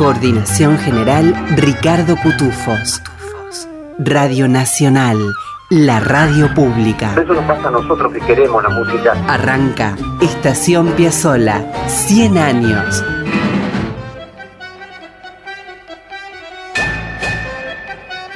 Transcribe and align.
Coordinación 0.00 0.78
General 0.78 1.34
Ricardo 1.58 2.16
Cutufos. 2.16 3.02
Radio 3.98 4.48
Nacional, 4.48 5.18
la 5.68 6.00
radio 6.00 6.54
pública. 6.54 7.12
Eso 7.22 7.34
nos 7.34 7.44
pasa 7.44 7.68
a 7.68 7.70
nosotros 7.70 8.10
que 8.14 8.20
queremos 8.20 8.62
la 8.62 8.70
música. 8.70 9.12
Arranca 9.28 9.94
Estación 10.22 10.92
Piazzola, 10.92 11.70
100 11.86 12.38
años. 12.38 13.04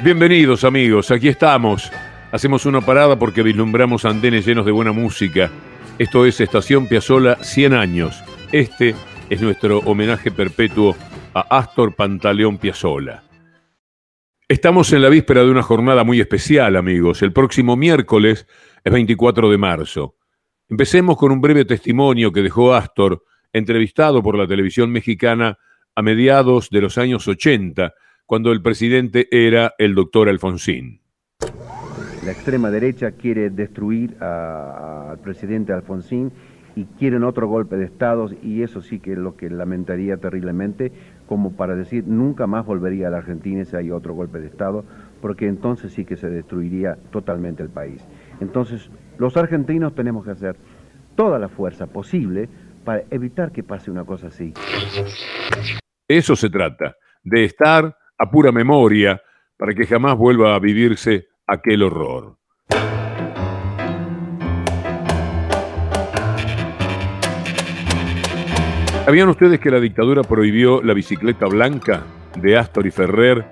Bienvenidos 0.03 0.63
amigos, 0.65 1.09
aquí 1.09 1.29
estamos. 1.29 1.91
Hacemos 2.31 2.67
una 2.67 2.81
parada 2.81 3.17
porque 3.17 3.41
vislumbramos 3.41 4.05
andenes 4.05 4.45
llenos 4.45 4.67
de 4.67 4.71
buena 4.71 4.91
música. 4.91 5.49
Esto 5.97 6.27
es 6.27 6.39
Estación 6.39 6.85
Piazzola 6.85 7.39
100 7.41 7.73
años. 7.73 8.23
Este 8.51 8.93
es 9.31 9.41
nuestro 9.41 9.79
homenaje 9.79 10.29
perpetuo 10.29 10.95
a 11.35 11.57
Astor 11.57 11.95
Pantaleón 11.95 12.57
Piazzolla. 12.57 13.23
Estamos 14.47 14.93
en 14.93 15.01
la 15.01 15.09
víspera 15.09 15.43
de 15.43 15.51
una 15.51 15.63
jornada 15.63 16.05
muy 16.05 16.21
especial, 16.21 16.77
amigos. 16.77 17.21
El 17.21 17.33
próximo 17.33 17.75
miércoles 17.75 18.47
es 18.83 18.93
24 18.93 19.49
de 19.49 19.57
marzo. 19.57 20.15
Empecemos 20.69 21.17
con 21.17 21.33
un 21.33 21.41
breve 21.41 21.65
testimonio 21.65 22.31
que 22.31 22.41
dejó 22.41 22.73
Astor, 22.73 23.23
entrevistado 23.51 24.23
por 24.23 24.37
la 24.37 24.47
televisión 24.47 24.91
mexicana 24.91 25.57
a 25.93 26.01
mediados 26.01 26.69
de 26.69 26.81
los 26.81 26.97
años 26.97 27.27
80, 27.27 27.93
cuando 28.25 28.53
el 28.53 28.61
presidente 28.61 29.27
era 29.29 29.73
el 29.77 29.93
doctor 29.93 30.29
Alfonsín. 30.29 31.01
La 32.25 32.31
extrema 32.31 32.71
derecha 32.71 33.11
quiere 33.11 33.49
destruir 33.49 34.15
al 34.23 35.19
presidente 35.19 35.73
Alfonsín 35.73 36.31
y 36.75 36.85
quieren 36.99 37.23
otro 37.23 37.47
golpe 37.47 37.77
de 37.77 37.85
Estado 37.85 38.29
y 38.43 38.61
eso 38.61 38.81
sí 38.81 38.99
que 38.99 39.13
es 39.13 39.17
lo 39.17 39.35
que 39.37 39.49
lamentaría 39.49 40.17
terriblemente, 40.17 40.91
como 41.27 41.55
para 41.55 41.75
decir 41.75 42.05
nunca 42.05 42.47
más 42.47 42.65
volvería 42.65 43.07
a 43.07 43.11
la 43.11 43.17
Argentina 43.17 43.63
si 43.63 43.75
hay 43.75 43.91
otro 43.91 44.13
golpe 44.13 44.39
de 44.39 44.47
Estado, 44.47 44.83
porque 45.21 45.47
entonces 45.47 45.93
sí 45.93 46.05
que 46.05 46.17
se 46.17 46.29
destruiría 46.29 46.97
totalmente 47.11 47.63
el 47.63 47.69
país. 47.69 48.05
Entonces, 48.41 48.89
los 49.17 49.37
argentinos 49.37 49.95
tenemos 49.95 50.25
que 50.25 50.31
hacer 50.31 50.57
toda 51.15 51.39
la 51.39 51.47
fuerza 51.47 51.87
posible 51.87 52.49
para 52.83 53.03
evitar 53.09 53.51
que 53.51 53.63
pase 53.63 53.89
una 53.89 54.03
cosa 54.03 54.27
así. 54.27 54.53
Eso 56.07 56.35
se 56.35 56.49
trata, 56.49 56.95
de 57.23 57.45
estar 57.45 57.97
a 58.17 58.29
pura 58.29 58.51
memoria 58.51 59.21
para 59.57 59.73
que 59.73 59.87
jamás 59.87 60.17
vuelva 60.17 60.55
a 60.55 60.59
vivirse 60.59 61.27
aquel 61.47 61.83
horror. 61.83 62.37
¿Sabían 69.05 69.29
ustedes 69.29 69.59
que 69.59 69.69
la 69.69 69.79
dictadura 69.79 70.23
prohibió 70.23 70.81
la 70.81 70.95
bicicleta 70.95 71.45
blanca 71.45 72.01
de 72.41 72.57
Astor 72.57 72.87
y 72.87 72.91
Ferrer 72.91 73.45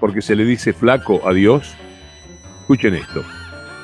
porque 0.00 0.20
se 0.20 0.36
le 0.36 0.44
dice 0.44 0.74
flaco 0.74 1.26
a 1.26 1.32
Dios? 1.32 1.74
Escuchen 2.60 2.94
esto. 2.94 3.24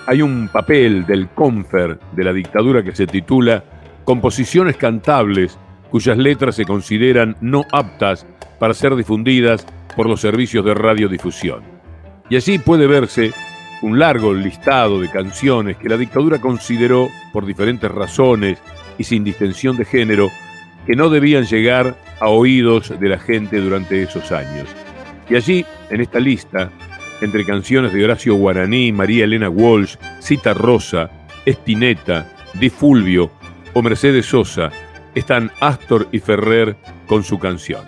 Hay 0.07 0.21
un 0.21 0.49
papel 0.49 1.07
del 1.07 1.31
Confer 1.31 1.99
de 2.13 2.25
la 2.25 2.35
dictadura 2.35 2.85
que 2.85 2.95
se 2.95 3.07
titula 3.07 3.65
Composiciones 4.05 4.77
cantables 4.77 5.59
cuyas 5.91 6.19
letras 6.19 6.57
se 6.57 6.67
consideran 6.67 7.37
no 7.41 7.65
aptas 7.73 8.27
para 8.59 8.75
ser 8.75 8.95
difundidas 8.95 9.67
por 9.97 10.07
los 10.07 10.21
servicios 10.21 10.63
de 10.63 10.75
radiodifusión. 10.75 11.63
Y 12.29 12.37
allí 12.37 12.59
puede 12.59 12.87
verse 12.87 13.33
un 13.81 13.99
largo 13.99 14.35
listado 14.35 15.01
de 15.01 15.09
canciones 15.09 15.79
que 15.79 15.89
la 15.89 15.97
dictadura 15.97 16.39
consideró, 16.39 17.09
por 17.33 17.47
diferentes 17.47 17.91
razones 17.91 18.59
y 18.99 19.05
sin 19.05 19.25
distensión 19.25 19.79
de 19.79 19.87
género, 19.87 20.31
que 20.87 20.97
no 20.97 21.09
debían 21.09 21.45
llegar 21.45 21.97
a 22.21 22.29
oídos 22.29 22.99
de 22.99 23.09
la 23.09 23.19
gente 23.19 23.61
durante 23.61 24.03
esos 24.03 24.31
años. 24.33 24.69
Y 25.29 25.37
allí, 25.37 25.65
en 25.91 26.01
esta 26.01 26.21
lista, 26.21 26.71
entre 27.21 27.45
canciones 27.45 27.93
de 27.93 28.05
Horacio 28.05 28.35
Guaraní, 28.35 28.93
María 28.93 29.25
Elena 29.25 29.49
Walsh, 29.49 29.97
Cita 30.21 30.53
Rosa, 30.53 31.11
Espineta, 31.47 32.31
Di 32.55 32.71
Fulvio 32.71 33.31
o 33.73 33.83
Mercedes 33.83 34.27
Sosa, 34.27 34.71
están 35.15 35.51
Astor 35.61 36.09
y 36.13 36.19
Ferrer 36.19 36.77
con 37.07 37.25
su 37.25 37.39
canción. 37.39 37.83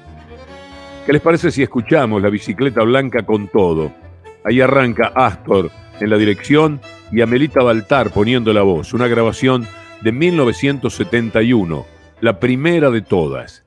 ¿Qué 1.04 1.12
les 1.12 1.22
parece 1.22 1.50
si 1.50 1.62
escuchamos 1.62 2.22
la 2.22 2.30
bicicleta 2.30 2.82
blanca 2.82 3.24
con 3.24 3.48
todo? 3.48 3.92
Ahí 4.44 4.60
arranca 4.60 5.12
Astor 5.14 5.70
en 6.00 6.10
la 6.10 6.16
dirección 6.16 6.80
y 7.12 7.20
Amelita 7.20 7.62
Baltar 7.62 8.10
poniendo 8.10 8.52
la 8.52 8.62
voz, 8.62 8.92
una 8.92 9.06
grabación 9.06 9.66
de 10.00 10.12
1971 10.12 11.95
la 12.20 12.40
primera 12.40 12.90
de 12.90 13.02
todas. 13.02 13.64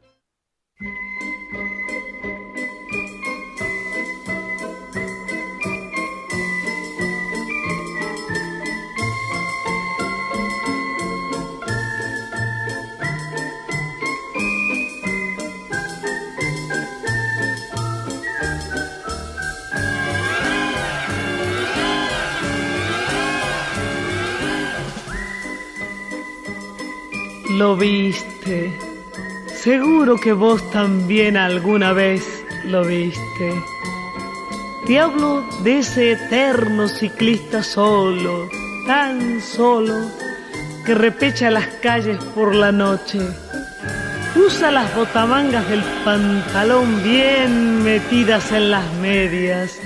Lo 27.50 27.76
viste. 27.76 28.72
Seguro 29.48 30.18
que 30.18 30.34
vos 30.34 30.70
también 30.70 31.36
alguna 31.36 31.94
vez 31.94 32.24
lo 32.66 32.86
viste. 32.86 33.54
Te 34.86 35.00
hablo 35.00 35.42
de 35.64 35.80
ese 35.80 36.12
eterno 36.12 36.88
ciclista 36.88 37.64
solo, 37.64 38.48
tan 38.86 39.42
solo, 39.42 39.96
que 40.86 40.94
repecha 40.94 41.50
las 41.50 41.66
calles 41.82 42.24
por 42.36 42.54
la 42.54 42.72
noche. 42.72 43.20
Usa 44.36 44.70
las 44.70 44.96
botamangas 44.96 45.68
del 45.70 45.84
pantalón 46.06 47.04
bien 47.04 47.84
metidas 47.84 48.52
en 48.52 48.70
las 48.70 48.94
medias 49.02 49.80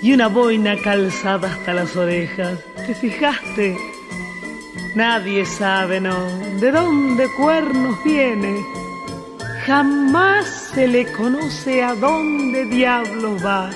y 0.00 0.14
una 0.14 0.28
boina 0.28 0.78
calzada 0.78 1.52
hasta 1.52 1.74
las 1.74 1.94
orejas. 1.94 2.58
¿Te 2.86 2.94
fijaste? 2.94 3.91
Nadie 4.94 5.46
sabe, 5.46 6.00
¿no? 6.00 6.26
De 6.60 6.70
dónde 6.70 7.26
cuernos 7.38 7.96
viene. 8.04 8.62
Jamás 9.64 10.70
se 10.74 10.86
le 10.86 11.10
conoce 11.12 11.82
a 11.82 11.94
dónde 11.94 12.66
diablos 12.66 13.42
va. 13.42 13.70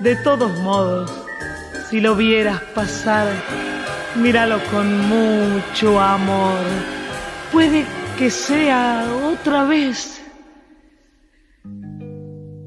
De 0.00 0.16
todos 0.16 0.54
modos, 0.60 1.10
si 1.88 2.00
lo 2.02 2.14
vieras 2.14 2.60
pasar, 2.74 3.26
míralo 4.16 4.58
con 4.70 5.08
mucho 5.08 5.98
amor. 5.98 6.58
Puede 7.50 7.86
que 8.18 8.30
sea 8.30 9.06
otra 9.32 9.64
vez 9.64 10.22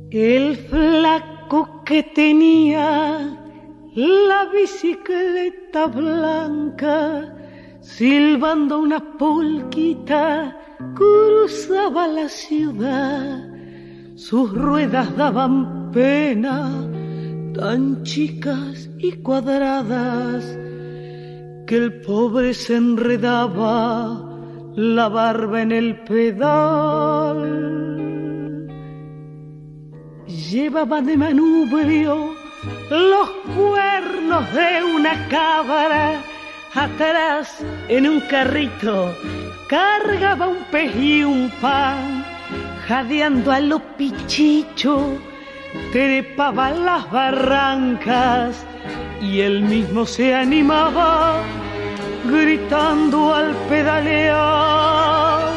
el 0.10 0.58
flaco 0.58 1.84
que 1.86 2.02
tenía 2.02 3.38
la 3.94 4.46
bicicleta 4.52 5.86
blanca 5.86 7.41
silbando 7.98 8.80
una 8.80 9.00
polquita, 9.18 10.58
cruzaba 10.96 12.08
la 12.08 12.30
ciudad. 12.30 13.50
Sus 14.16 14.54
ruedas 14.54 15.16
daban 15.18 15.92
pena, 15.92 16.72
tan 17.54 18.04
chicas 18.04 18.90
y 18.98 19.12
cuadradas, 19.24 20.46
que 21.68 21.76
el 21.76 22.02
pobre 22.02 22.54
se 22.54 22.78
enredaba 22.78 24.26
la 24.76 25.10
barba 25.10 25.62
en 25.62 25.72
el 25.74 26.00
pedal. 26.04 27.40
Llevaba 30.28 31.02
de 31.02 31.18
manubrio 31.18 32.30
los 32.90 33.30
cuernos 33.56 34.54
de 34.54 34.84
una 34.96 35.28
cabra 35.28 36.22
atrás 36.74 37.58
en 37.90 38.08
un 38.08 38.20
carrito 38.22 39.16
cargaba 39.68 40.48
un 40.48 40.64
pez 40.72 40.96
y 40.96 41.24
un 41.24 41.50
pan. 41.62 42.26
jadeando 42.88 43.52
a 43.52 43.60
lo 43.60 43.80
pichicho, 43.96 45.18
trepaba 45.94 46.72
las 46.72 47.10
barrancas 47.10 48.66
y 49.22 49.40
él 49.42 49.62
mismo 49.62 50.06
se 50.06 50.36
animaba 50.36 51.36
gritando 52.26 53.34
al 53.34 53.56
pedalear. 53.70 55.54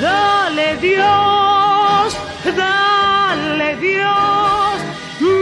Dale 0.00 0.76
Dios, 0.76 2.16
dale 2.56 3.76
Dios, 3.76 4.74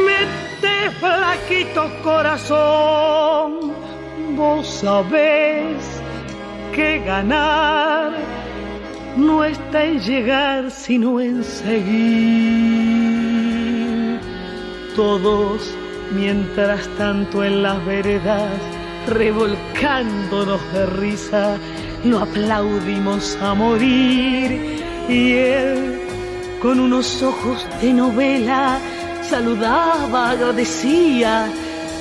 mete 0.07 0.91
flaquito 1.01 1.91
corazón, 2.03 3.14
vos 4.85 5.07
sabés 5.11 6.03
que 6.75 6.99
ganar 7.07 8.13
no 9.17 9.45
está 9.45 9.85
en 9.85 9.99
llegar 10.01 10.71
sino 10.71 11.21
en 11.21 11.43
seguir. 11.43 11.85
Todos, 14.95 15.75
mientras 16.15 16.87
tanto 16.99 17.43
en 17.45 17.63
las 17.63 17.85
veredas, 17.87 18.53
revolcándonos 19.09 20.61
de 20.73 20.87
risa, 20.87 21.57
lo 22.05 22.21
aplaudimos 22.21 23.37
a 23.41 23.55
morir. 23.55 24.83
Y 25.09 25.33
él, 25.33 25.99
con 26.61 26.79
unos 26.81 27.23
ojos 27.23 27.67
de 27.81 27.93
novela, 27.93 28.79
saludaba, 29.23 30.31
agradecía 30.31 31.49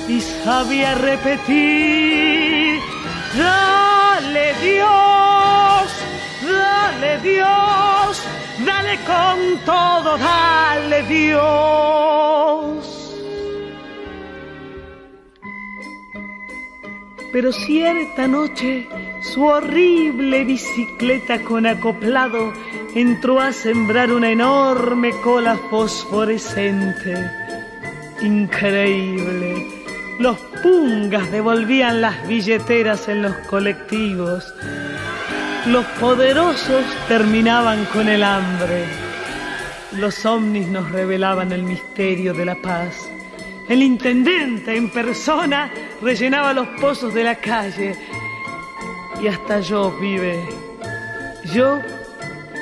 y 0.08 0.20
sabía 0.20 0.94
repetir. 0.94 2.43
Dale 3.36 4.54
Dios, 4.62 5.88
dale 6.42 7.18
Dios, 7.20 8.22
dale 8.64 8.98
con 9.04 9.58
todo, 9.64 10.16
dale 10.18 11.02
Dios. 11.04 11.54
Pero 17.32 17.52
cierta 17.52 18.28
noche 18.28 18.86
su 19.20 19.42
horrible 19.42 20.44
bicicleta 20.44 21.42
con 21.42 21.66
acoplado 21.66 22.52
entró 22.94 23.40
a 23.40 23.52
sembrar 23.52 24.12
una 24.12 24.30
enorme 24.30 25.10
cola 25.22 25.58
fosforescente. 25.70 27.28
Increíble. 28.22 29.83
Los 30.18 30.38
pungas 30.62 31.30
devolvían 31.32 32.00
las 32.00 32.26
billeteras 32.28 33.08
en 33.08 33.22
los 33.22 33.34
colectivos. 33.48 34.54
Los 35.66 35.84
poderosos 35.98 36.84
terminaban 37.08 37.84
con 37.86 38.08
el 38.08 38.22
hambre. 38.22 38.84
Los 39.98 40.24
ovnis 40.24 40.68
nos 40.68 40.88
revelaban 40.92 41.50
el 41.50 41.64
misterio 41.64 42.32
de 42.32 42.44
la 42.44 42.54
paz. 42.54 43.08
El 43.68 43.82
intendente 43.82 44.76
en 44.76 44.88
persona 44.90 45.72
rellenaba 46.00 46.52
los 46.52 46.68
pozos 46.80 47.12
de 47.12 47.24
la 47.24 47.34
calle. 47.34 47.96
Y 49.20 49.26
hasta 49.26 49.60
yo, 49.60 49.90
vive, 50.00 50.38
yo 51.52 51.80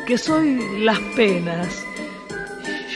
que 0.06 0.16
soy 0.16 0.78
las 0.78 0.98
penas, 1.16 1.84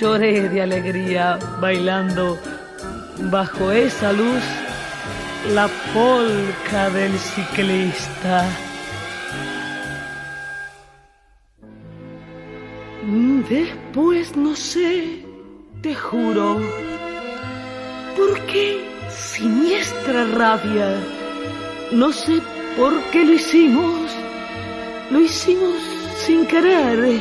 lloré 0.01 0.49
de 0.49 0.63
alegría 0.63 1.39
bailando 1.61 2.39
bajo 3.19 3.73
esa 3.73 4.13
luz 4.13 4.43
la 5.55 5.69
polca 5.95 6.91
del 6.91 7.19
ciclista. 7.19 8.45
Después 13.49 14.37
no 14.37 14.57
sé, 14.57 15.25
te 15.81 15.95
juro, 15.95 16.61
¿por 18.17 18.41
qué 18.47 18.85
siniestra 19.09 20.25
rabia? 20.35 20.97
No 21.93 22.13
sé 22.13 22.43
por 22.77 22.93
qué 23.13 23.25
lo 23.25 23.35
hicimos, 23.35 24.11
lo 25.11 25.21
hicimos 25.21 25.77
sin 26.17 26.45
querer 26.47 27.21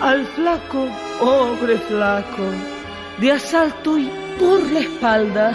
al 0.00 0.26
flaco, 0.26 0.88
pobre 1.20 1.78
flaco, 1.78 2.42
de 3.18 3.30
asalto 3.30 3.96
y 3.96 4.10
por 4.42 4.72
la 4.72 4.80
espalda. 4.80 5.46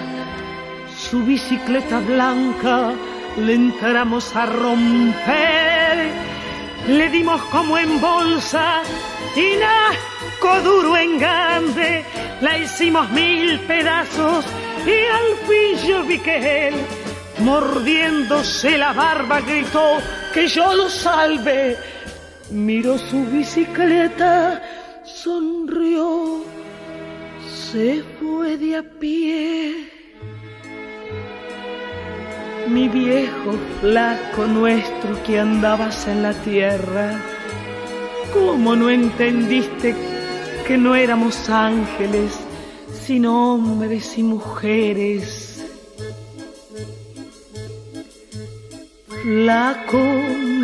Su 1.10 1.24
bicicleta 1.24 2.00
blanca 2.00 2.94
le 3.38 3.54
entramos 3.54 4.36
a 4.36 4.45
romper, 4.45 5.95
le 6.88 7.10
dimos 7.10 7.42
como 7.54 7.78
en 7.78 8.00
bolsa 8.01 8.81
y 9.36 9.48
nasco 9.66 10.62
duro 10.63 10.98
en 10.98 11.19
grande, 11.19 12.04
la 12.42 12.57
hicimos 12.57 13.10
mil 13.12 13.60
pedazos 13.62 14.45
y 14.86 14.98
al 15.19 15.30
fin 15.48 15.88
yo 15.88 16.04
vi 16.04 16.18
que 16.19 16.68
él, 16.69 16.75
mordiéndose 17.39 18.78
la 18.78 18.94
barba, 18.94 19.42
gritó 19.42 19.98
que 20.34 20.48
yo 20.48 20.74
lo 20.74 20.89
salve. 20.89 21.78
Miró 22.50 22.98
su 22.98 23.25
bicicleta, 23.25 24.62
sonrió, 25.04 26.45
se 27.71 28.01
fue 28.19 28.57
de 28.57 28.77
a 28.77 28.83
pie. 28.83 29.89
Mi 32.69 32.87
viejo 32.87 33.51
flaco 33.79 34.45
nuestro 34.45 35.21
que 35.23 35.39
andabas 35.39 36.07
en 36.07 36.23
la 36.23 36.33
tierra, 36.33 37.19
¿cómo 38.33 38.75
no 38.75 38.89
entendiste 38.89 39.95
que 40.65 40.77
no 40.77 40.95
éramos 40.95 41.49
ángeles, 41.49 42.39
sino 43.05 43.53
hombres 43.53 44.17
y 44.17 44.23
mujeres? 44.23 45.65
Flaco, 49.23 50.03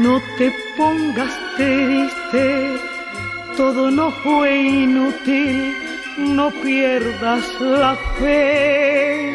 no 0.05 0.21
te 0.38 0.53
pongas 0.77 1.33
triste, 1.57 2.79
todo 3.57 3.91
no 3.91 4.11
fue 4.11 4.55
inútil, 4.61 5.73
no 6.18 6.51
pierdas 6.51 7.60
la 7.60 7.95
fe. 8.19 9.33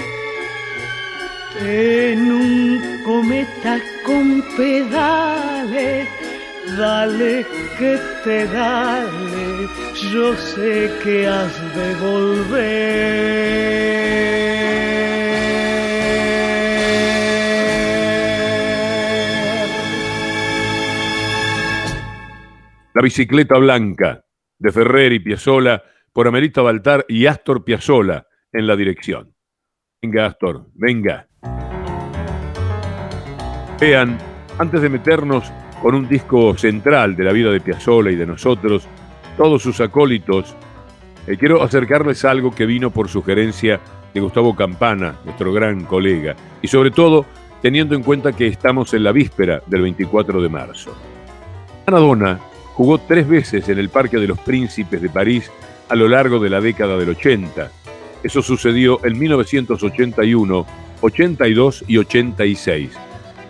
En 1.61 2.31
un 2.31 3.03
cometa 3.05 3.81
con 4.05 4.43
pedales, 4.57 6.09
dale 6.77 7.45
que 7.79 7.99
te 8.25 8.47
dale, 8.47 9.69
yo 10.13 10.37
sé 10.37 10.91
que 11.03 11.27
has 11.27 11.75
de 11.75 11.95
volver. 11.97 13.59
La 22.95 23.03
bicicleta 23.03 23.57
blanca 23.59 24.25
de 24.59 24.73
Ferrer 24.73 25.13
y 25.13 25.21
Piazzola 25.21 25.83
por 26.13 26.29
Amerita 26.29 26.63
Baltar 26.63 27.05
y 27.09 27.27
Astor 27.27 27.65
Piazzola 27.65 28.27
en 28.53 28.67
la 28.67 28.77
dirección. 28.77 29.35
Venga, 30.03 30.27
Astor, 30.27 30.67
venga. 30.75 31.29
Vean, 33.81 34.19
antes 34.59 34.83
de 34.83 34.89
meternos 34.89 35.53
con 35.83 35.95
un 35.95 36.09
disco 36.09 36.57
central 36.57 37.15
de 37.17 37.25
la 37.25 37.33
vida 37.33 37.51
de 37.51 37.61
Piazzolla 37.61 38.11
y 38.11 38.17
de 38.17 38.27
nosotros, 38.27 38.89
todos 39.37 39.63
sus 39.63 39.81
acólitos, 39.81 40.57
eh, 41.27 41.37
quiero 41.37 41.63
acercarles 41.63 42.25
algo 42.25 42.53
que 42.53 42.67
vino 42.67 42.91
por 42.91 43.09
sugerencia 43.09 43.81
de 44.13 44.21
Gustavo 44.21 44.57
Campana, 44.57 45.17
nuestro 45.25 45.53
gran 45.53 45.85
colega, 45.85 46.35
y 46.63 46.69
sobre 46.69 46.91
todo 46.91 47.27
teniendo 47.63 47.95
en 47.95 48.03
cuenta 48.03 48.33
que 48.33 48.47
estamos 48.47 48.95
en 48.95 49.05
la 49.05 49.13
víspera 49.13 49.63
del 49.67 49.83
24 49.83 50.41
de 50.41 50.49
marzo. 50.49 50.95
Maradona 51.87 52.39
jugó 52.75 52.99
tres 52.99 53.29
veces 53.29 53.69
en 53.69 53.79
el 53.79 53.89
Parque 53.89 54.19
de 54.19 54.29
los 54.29 54.39
Príncipes 54.41 55.03
de 55.03 55.09
París 55.09 55.51
a 55.89 55.95
lo 55.95 56.09
largo 56.09 56.39
de 56.39 56.51
la 56.51 56.61
década 56.61 56.97
del 56.97 57.11
80. 57.11 57.71
Eso 58.23 58.43
sucedió 58.43 59.05
en 59.05 59.19
1981, 59.19 60.67
82 61.01 61.85
y 61.87 61.99
86. 61.99 62.91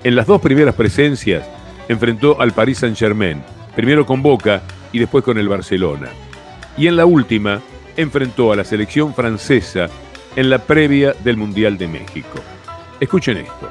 En 0.04 0.14
las 0.14 0.26
dos 0.26 0.40
primeras 0.40 0.74
presencias 0.74 1.48
enfrentó 1.88 2.40
al 2.40 2.52
Paris 2.52 2.78
Saint-Germain, 2.78 3.42
primero 3.74 4.04
con 4.06 4.22
Boca 4.22 4.62
y 4.92 4.98
después 4.98 5.24
con 5.24 5.38
el 5.38 5.48
Barcelona. 5.48 6.08
Y 6.76 6.86
en 6.86 6.96
la 6.96 7.06
última 7.06 7.60
enfrentó 7.96 8.52
a 8.52 8.56
la 8.56 8.64
selección 8.64 9.14
francesa 9.14 9.88
en 10.36 10.50
la 10.50 10.58
previa 10.58 11.14
del 11.24 11.36
Mundial 11.36 11.76
de 11.78 11.88
México. 11.88 12.38
Escuchen 13.00 13.38
esto. 13.38 13.70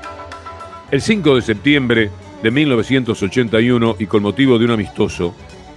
El 0.92 1.02
5 1.02 1.36
de 1.36 1.42
septiembre 1.42 2.12
de 2.42 2.52
1981 2.52 3.96
y 4.00 4.06
con 4.06 4.24
motivo 4.24 4.58
de 4.58 4.66
un 4.66 4.72
amistoso, 4.72 5.34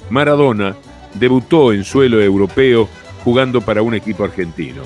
Maradona 0.09 0.77
debutó 1.15 1.73
en 1.73 1.85
suelo 1.85 2.21
europeo 2.21 2.89
jugando 3.25 3.61
para 3.61 3.83
un 3.83 3.95
equipo 3.95 4.25
argentino. 4.25 4.83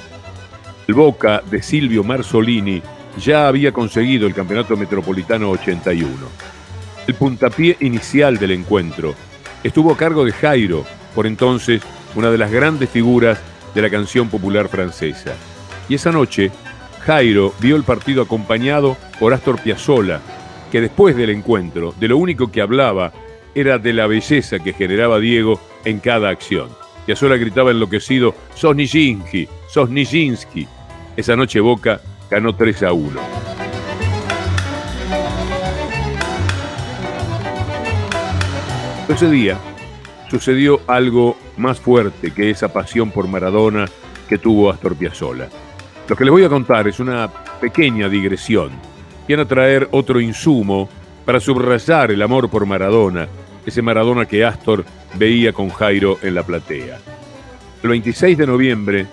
El 0.87 0.95
Boca 0.95 1.43
de 1.51 1.63
Silvio 1.63 2.05
Marzolini 2.05 2.83
ya 3.19 3.49
había 3.49 3.73
conseguido 3.73 4.27
el 4.27 4.35
Campeonato 4.35 4.77
Metropolitano 4.77 5.51
81. 5.51 6.09
El 7.07 7.15
puntapié 7.15 7.77
inicial 7.81 8.39
del 8.39 8.53
encuentro 8.53 9.15
estuvo 9.63 9.93
a 9.93 9.97
cargo 9.97 10.25
de 10.25 10.33
Jairo, 10.33 10.85
por 11.15 11.27
entonces 11.27 11.83
una 12.15 12.31
de 12.31 12.39
las 12.39 12.51
grandes 12.51 12.91
figuras 12.91 13.39
de 13.75 13.83
la 13.83 13.91
canción 13.91 14.29
popular 14.29 14.69
francesa. 14.69 15.35
Y 15.89 15.95
esa 15.95 16.13
noche, 16.13 16.51
Jairo 17.01 17.55
vio 17.61 17.77
el 17.77 17.85
partido 17.85 18.23
acompañado 18.23 18.97
por 19.19 19.33
Astor 19.35 19.61
Piazzolla, 19.61 20.21
que 20.71 20.81
después 20.81 21.17
del 21.17 21.31
encuentro, 21.31 21.95
de 21.99 22.09
lo 22.09 22.17
único 22.17 22.51
que 22.51 22.61
hablaba 22.61 23.13
era 23.55 23.79
de 23.79 23.93
la 23.93 24.07
belleza 24.07 24.59
que 24.59 24.73
generaba 24.73 25.19
Diego 25.19 25.61
en 25.85 26.01
cada 26.01 26.29
acción. 26.29 26.69
Piazzolla 27.07 27.37
gritaba 27.37 27.71
enloquecido, 27.71 28.35
sos 28.55 28.75
Nijinsky, 28.75 29.49
sos 29.69 29.91
Nijinsky. 29.91 30.67
Esa 31.17 31.37
noche 31.37 31.61
Boca 31.61 32.01
ganó 32.31 32.55
3 32.55 32.83
a 32.85 32.93
1. 32.93 33.21
Ese 39.09 39.31
día 39.31 39.59
sucedió 40.31 40.81
algo 40.87 41.37
más 41.59 41.79
fuerte 41.79 42.33
que 42.33 42.51
esa 42.51 42.73
pasión 42.73 43.11
por 43.11 43.29
Maradona 43.29 43.85
que 44.29 44.39
tuvo 44.39 44.71
Astor 44.71 44.97
Piazzolla. 44.97 45.49
Lo 46.09 46.17
que 46.17 46.25
les 46.25 46.33
voy 46.33 46.45
a 46.45 46.49
contar 46.49 46.89
es 46.89 46.99
una 47.01 47.31
pequeña 47.61 48.09
digresión. 48.09 48.71
Quiero 49.27 49.43
a 49.43 49.49
traer 49.49 49.89
otro 49.91 50.21
insumo 50.21 50.89
para 51.25 51.39
subrayar 51.39 52.11
el 52.11 52.23
amor 52.23 52.49
por 52.49 52.67
Maradona, 52.67 53.29
ese 53.65 53.83
Maradona 53.83 54.27
que 54.27 54.45
Astor 54.45 54.85
veía 55.17 55.53
con 55.53 55.71
Jairo 55.71 56.19
en 56.23 56.35
la 56.35 56.43
platea. 56.43 56.99
El 57.83 57.91
26 57.91 58.39
de 58.39 58.47
noviembre 58.47 59.07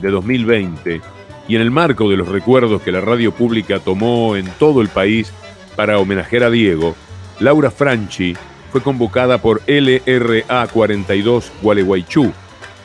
de 0.00 0.10
2020, 0.10 1.00
y 1.46 1.56
en 1.56 1.62
el 1.62 1.70
marco 1.70 2.08
de 2.08 2.16
los 2.16 2.28
recuerdos 2.28 2.82
que 2.82 2.92
la 2.92 3.00
radio 3.00 3.32
pública 3.32 3.78
tomó 3.78 4.36
en 4.36 4.46
todo 4.58 4.80
el 4.80 4.88
país 4.88 5.32
para 5.76 5.98
homenajear 5.98 6.44
a 6.44 6.50
Diego, 6.50 6.96
Laura 7.40 7.70
Franchi 7.70 8.34
fue 8.72 8.82
convocada 8.82 9.38
por 9.38 9.62
LRA 9.66 10.66
42 10.66 11.52
Gualeguaychú 11.62 12.32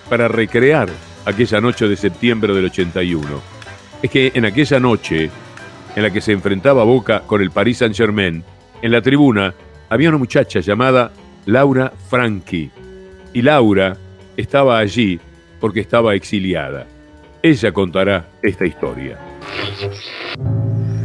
para 0.09 0.27
recrear 0.27 0.89
aquella 1.25 1.61
noche 1.61 1.87
de 1.87 1.95
septiembre 1.95 2.53
del 2.53 2.65
81. 2.65 3.27
Es 4.01 4.09
que 4.09 4.31
en 4.33 4.45
aquella 4.45 4.79
noche, 4.79 5.29
en 5.95 6.03
la 6.03 6.11
que 6.11 6.21
se 6.21 6.31
enfrentaba 6.31 6.83
Boca 6.83 7.21
con 7.25 7.41
el 7.41 7.51
Paris 7.51 7.79
Saint-Germain, 7.79 8.43
en 8.81 8.91
la 8.91 9.01
tribuna 9.01 9.53
había 9.89 10.09
una 10.09 10.17
muchacha 10.17 10.59
llamada 10.59 11.11
Laura 11.45 11.91
Franchi. 12.09 12.69
Y 13.33 13.41
Laura 13.41 13.97
estaba 14.37 14.79
allí 14.79 15.19
porque 15.59 15.81
estaba 15.81 16.15
exiliada. 16.15 16.87
Ella 17.41 17.71
contará 17.71 18.27
esta 18.41 18.65
historia. 18.65 19.17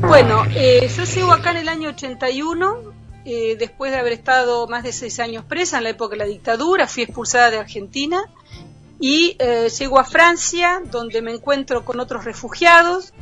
Bueno, 0.00 0.44
eh, 0.54 0.88
yo 0.96 1.04
llego 1.04 1.32
acá 1.32 1.52
en 1.52 1.56
el 1.58 1.68
año 1.68 1.90
81 1.90 2.94
eh, 3.26 3.56
después 3.58 3.90
de 3.90 3.98
haber 3.98 4.12
estado 4.12 4.66
más 4.66 4.82
de 4.82 4.92
seis 4.92 5.18
años 5.18 5.44
presa 5.46 5.78
en 5.78 5.84
la 5.84 5.90
época 5.90 6.10
de 6.12 6.18
la 6.18 6.24
dictadura, 6.26 6.86
fui 6.86 7.04
expulsada 7.04 7.50
de 7.50 7.58
Argentina 7.58 8.22
y 9.00 9.36
eh, 9.38 9.68
llego 9.78 9.98
a 9.98 10.04
Francia, 10.04 10.82
donde 10.90 11.22
me 11.22 11.32
encuentro 11.32 11.84
con 11.84 12.00
otros 12.00 12.24
refugiados. 12.24 13.14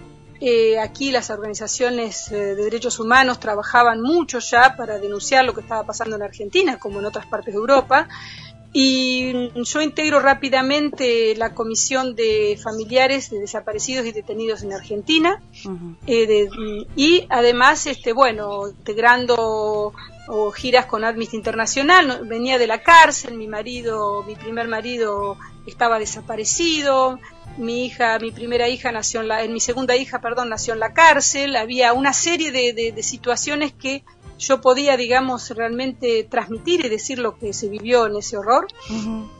Eh, 0.44 0.76
aquí 0.80 1.12
las 1.12 1.30
organizaciones 1.30 2.28
de 2.28 2.56
derechos 2.56 2.98
humanos 2.98 3.38
trabajaban 3.38 4.02
mucho 4.02 4.40
ya 4.40 4.74
para 4.76 4.98
denunciar 4.98 5.44
lo 5.44 5.54
que 5.54 5.60
estaba 5.60 5.84
pasando 5.84 6.16
en 6.16 6.22
Argentina, 6.22 6.80
como 6.80 6.98
en 6.98 7.04
otras 7.04 7.26
partes 7.26 7.54
de 7.54 7.60
Europa. 7.60 8.08
Y 8.72 9.52
yo 9.54 9.82
integro 9.82 10.18
rápidamente 10.18 11.36
la 11.36 11.54
comisión 11.54 12.16
de 12.16 12.58
familiares 12.60 13.30
de 13.30 13.38
desaparecidos 13.38 14.04
y 14.04 14.10
detenidos 14.10 14.64
en 14.64 14.72
Argentina. 14.72 15.40
Eh, 16.08 16.48
y 16.96 17.24
además, 17.28 17.86
este, 17.86 18.12
bueno, 18.12 18.66
integrando 18.68 19.92
giras 20.54 20.86
con 20.86 21.04
Amnesty 21.04 21.36
Internacional. 21.36 22.26
venía 22.26 22.58
de 22.58 22.66
la 22.66 22.82
cárcel, 22.82 23.34
mi 23.34 23.48
marido, 23.48 24.22
mi 24.24 24.36
primer 24.36 24.68
marido 24.68 25.36
estaba 25.66 25.98
desaparecido. 25.98 27.18
Mi 27.58 27.84
hija, 27.84 28.18
mi 28.18 28.30
primera 28.30 28.68
hija 28.68 28.92
nació 28.92 29.20
en 29.20 29.28
la, 29.28 29.42
en 29.42 29.52
mi 29.52 29.60
segunda 29.60 29.94
hija, 29.94 30.20
perdón, 30.20 30.48
nació 30.48 30.72
en 30.72 30.80
la 30.80 30.94
cárcel. 30.94 31.56
Había 31.56 31.92
una 31.92 32.12
serie 32.12 32.50
de 32.50 33.02
situaciones 33.02 33.72
que 33.72 34.04
yo 34.42 34.60
podía, 34.60 34.96
digamos, 34.96 35.50
realmente 35.50 36.24
transmitir 36.24 36.84
y 36.84 36.88
decir 36.88 37.18
lo 37.18 37.38
que 37.38 37.52
se 37.52 37.68
vivió 37.68 38.06
en 38.06 38.16
ese 38.16 38.36
horror. 38.36 38.66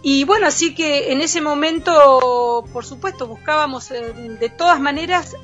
Y 0.02 0.24
bueno, 0.24 0.46
así 0.46 0.74
que 0.74 1.12
en 1.12 1.20
ese 1.20 1.40
momento, 1.40 2.64
por 2.72 2.84
supuesto, 2.84 3.26
buscábamos 3.26 3.90
eh, 3.90 4.12
de 4.40 4.48
todas 4.48 4.80
maneras 4.80 5.34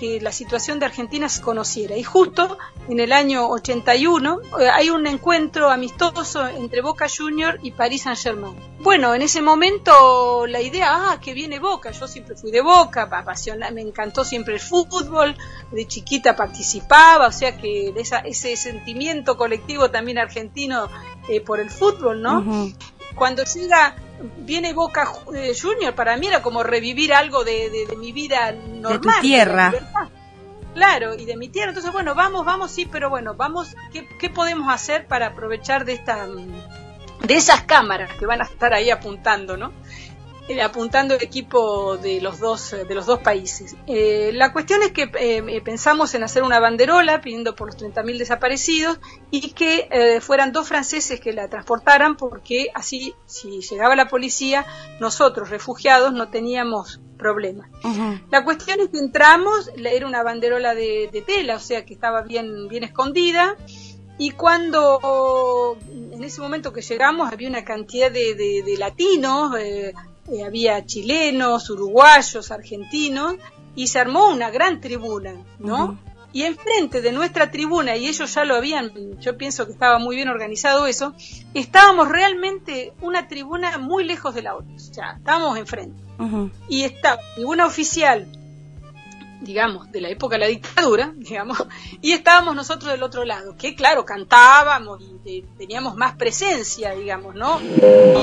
que 0.00 0.18
la 0.18 0.32
situación 0.32 0.78
de 0.78 0.86
Argentina 0.86 1.28
se 1.28 1.42
conociera. 1.42 1.94
Y 1.94 2.02
justo 2.02 2.56
en 2.88 3.00
el 3.00 3.12
año 3.12 3.50
81 3.50 4.40
eh, 4.58 4.70
hay 4.72 4.88
un 4.88 5.06
encuentro 5.06 5.68
amistoso 5.68 6.48
entre 6.48 6.80
Boca 6.80 7.06
Junior 7.14 7.58
y 7.62 7.72
Paris 7.72 8.04
Saint 8.04 8.18
Germain. 8.18 8.56
Bueno, 8.78 9.14
en 9.14 9.20
ese 9.20 9.42
momento 9.42 10.46
la 10.46 10.62
idea, 10.62 11.10
ah, 11.10 11.20
que 11.20 11.34
viene 11.34 11.58
Boca, 11.58 11.90
yo 11.90 12.08
siempre 12.08 12.34
fui 12.34 12.50
de 12.50 12.62
Boca, 12.62 13.10
me 13.74 13.82
encantó 13.82 14.24
siempre 14.24 14.54
el 14.54 14.60
fútbol, 14.60 15.36
de 15.70 15.86
chiquita 15.86 16.34
participaba, 16.34 17.26
o 17.26 17.32
sea 17.32 17.58
que 17.58 17.92
ese 18.24 18.56
sentimiento 18.56 19.36
colectivo 19.36 19.90
también 19.90 20.16
argentino 20.16 20.88
eh, 21.28 21.42
por 21.42 21.60
el 21.60 21.68
fútbol, 21.68 22.22
¿no? 22.22 22.72
Cuando 23.14 23.44
llega 23.44 23.96
viene 24.38 24.72
Boca 24.72 25.10
eh, 25.34 25.52
Junior, 25.60 25.94
para 25.94 26.16
mí 26.16 26.26
era 26.26 26.42
como 26.42 26.62
revivir 26.62 27.12
algo 27.12 27.44
de, 27.44 27.86
mi 27.98 28.12
vida 28.12 28.52
normal. 28.52 29.00
De 29.00 29.12
tu 29.12 29.20
tierra. 29.20 29.72
claro, 30.74 31.14
y 31.14 31.24
de 31.24 31.36
mi 31.36 31.48
tierra. 31.48 31.70
Entonces, 31.70 31.92
bueno, 31.92 32.14
vamos, 32.14 32.44
vamos, 32.44 32.70
sí, 32.70 32.86
pero 32.90 33.10
bueno, 33.10 33.34
vamos, 33.34 33.74
¿qué, 33.92 34.06
qué 34.18 34.30
podemos 34.30 34.72
hacer 34.72 35.06
para 35.06 35.28
aprovechar 35.28 35.84
de 35.84 35.94
esta 35.94 36.26
de 37.22 37.36
esas 37.36 37.62
cámaras 37.62 38.12
que 38.14 38.26
van 38.26 38.40
a 38.40 38.44
estar 38.44 38.72
ahí 38.72 38.90
apuntando, 38.90 39.56
¿no? 39.56 39.72
Eh, 40.50 40.60
apuntando 40.62 41.14
el 41.14 41.22
equipo 41.22 41.96
de 41.96 42.20
los 42.20 42.40
dos, 42.40 42.72
de 42.72 42.92
los 42.92 43.06
dos 43.06 43.20
países. 43.20 43.76
Eh, 43.86 44.32
la 44.34 44.52
cuestión 44.52 44.82
es 44.82 44.90
que 44.90 45.08
eh, 45.16 45.60
pensamos 45.64 46.12
en 46.14 46.24
hacer 46.24 46.42
una 46.42 46.58
banderola 46.58 47.20
pidiendo 47.20 47.54
por 47.54 47.68
los 47.68 47.78
30.000 47.78 48.18
desaparecidos 48.18 48.98
y 49.30 49.52
que 49.52 50.18
fueran 50.20 50.50
dos 50.50 50.66
franceses 50.66 51.20
que 51.20 51.32
la 51.32 51.46
transportaran 51.48 52.16
porque 52.16 52.66
así, 52.74 53.14
si 53.26 53.60
llegaba 53.60 53.94
la 53.94 54.08
policía, 54.08 54.66
nosotros, 54.98 55.50
refugiados, 55.50 56.12
no 56.12 56.30
teníamos 56.30 57.00
problemas. 57.16 57.70
La 58.32 58.42
cuestión 58.42 58.80
es 58.80 58.88
que 58.88 58.98
entramos, 58.98 59.70
era 59.76 60.04
una 60.04 60.24
banderola 60.24 60.74
de, 60.74 61.22
tela, 61.24 61.54
o 61.54 61.60
sea 61.60 61.86
que 61.86 61.94
estaba 61.94 62.22
bien, 62.22 62.66
bien 62.66 62.82
escondida. 62.82 63.54
Y 64.18 64.32
cuando 64.32 65.78
en 65.90 66.24
ese 66.24 66.40
momento 66.40 66.72
que 66.72 66.82
llegamos 66.82 67.32
había 67.32 67.48
una 67.48 67.64
cantidad 67.64 68.10
de, 68.10 68.34
de 68.34 68.76
latinos, 68.76 69.56
eh, 69.56 69.94
había 70.44 70.84
chilenos, 70.86 71.70
uruguayos, 71.70 72.50
argentinos, 72.50 73.36
y 73.74 73.88
se 73.88 73.98
armó 73.98 74.28
una 74.28 74.50
gran 74.50 74.80
tribuna, 74.80 75.34
¿no? 75.58 75.98
Y 76.32 76.42
enfrente 76.42 77.00
de 77.00 77.10
nuestra 77.10 77.50
tribuna, 77.50 77.96
y 77.96 78.06
ellos 78.06 78.32
ya 78.34 78.44
lo 78.44 78.54
habían, 78.54 79.18
yo 79.20 79.36
pienso 79.36 79.66
que 79.66 79.72
estaba 79.72 79.98
muy 79.98 80.14
bien 80.14 80.28
organizado 80.28 80.86
eso, 80.86 81.14
estábamos 81.54 82.08
realmente 82.08 82.92
una 83.00 83.26
tribuna 83.26 83.78
muy 83.78 84.04
lejos 84.04 84.34
de 84.34 84.42
la 84.42 84.54
otra, 84.54 84.74
o 84.74 84.78
sea, 84.78 85.14
estábamos 85.18 85.58
enfrente. 85.58 86.00
Y 86.68 86.82
estaba 86.82 87.20
tribuna 87.34 87.66
oficial 87.66 88.28
digamos, 89.40 89.90
de 89.90 90.00
la 90.00 90.08
época 90.10 90.36
de 90.36 90.40
la 90.40 90.46
dictadura, 90.46 91.12
digamos, 91.16 91.58
y 92.00 92.12
estábamos 92.12 92.54
nosotros 92.54 92.92
del 92.92 93.02
otro 93.02 93.24
lado, 93.24 93.56
que 93.56 93.74
claro, 93.74 94.04
cantábamos 94.04 95.02
y 95.24 95.42
teníamos 95.58 95.96
más 95.96 96.16
presencia, 96.16 96.92
digamos, 96.92 97.34
¿no? 97.34 97.60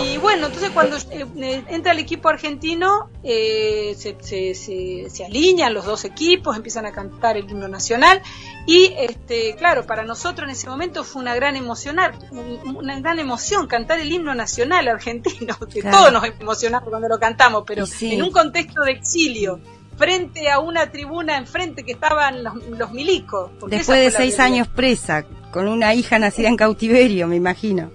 Y 0.03 0.17
bueno, 0.17 0.47
entonces 0.47 0.71
cuando 0.71 0.97
eh, 0.97 1.25
eh, 1.38 1.63
entra 1.69 1.91
el 1.91 2.00
equipo 2.00 2.29
argentino, 2.29 3.09
eh, 3.24 3.95
se, 3.97 4.17
se, 4.21 5.09
se, 5.09 5.25
alinean 5.25 5.74
los 5.74 5.86
dos 5.86 6.05
equipos, 6.05 6.55
empiezan 6.55 6.86
a 6.86 6.91
cantar 6.91 7.38
el 7.38 7.50
himno 7.50 7.67
nacional, 7.67 8.21
y 8.65 8.93
este, 8.97 9.55
claro, 9.55 9.86
para 9.86 10.03
nosotros 10.03 10.47
en 10.47 10.51
ese 10.51 10.67
momento 10.67 11.03
fue 11.03 11.21
una 11.21 11.36
gran 11.36 11.55
emocionar, 11.55 12.17
una 12.31 13.00
gran 13.00 13.19
emoción 13.19 13.67
cantar 13.67 14.00
el 14.00 14.12
himno 14.12 14.36
nacional 14.36 14.88
argentino, 14.88 15.57
que 15.71 15.81
todos 15.81 16.12
nos 16.12 16.24
emocionamos 16.25 16.89
cuando 16.89 17.07
lo 17.07 17.19
cantamos, 17.19 17.63
pero 17.65 17.86
en 18.01 18.24
un 18.24 18.31
contexto 18.31 18.81
de 18.81 18.91
exilio 18.91 19.59
frente 19.97 20.49
a 20.49 20.59
una 20.59 20.91
tribuna 20.91 21.37
enfrente 21.37 21.83
que 21.83 21.93
estaban 21.93 22.43
los, 22.43 22.91
milicos. 22.91 23.51
Después 23.67 23.99
de 23.99 24.11
seis 24.11 24.39
años 24.39 24.67
presa, 24.67 25.25
con 25.51 25.67
una 25.67 25.93
hija 25.93 26.19
nacida 26.19 26.47
en 26.47 26.55
cautiverio, 26.55 27.27
me 27.27 27.35
imagino. 27.35 27.91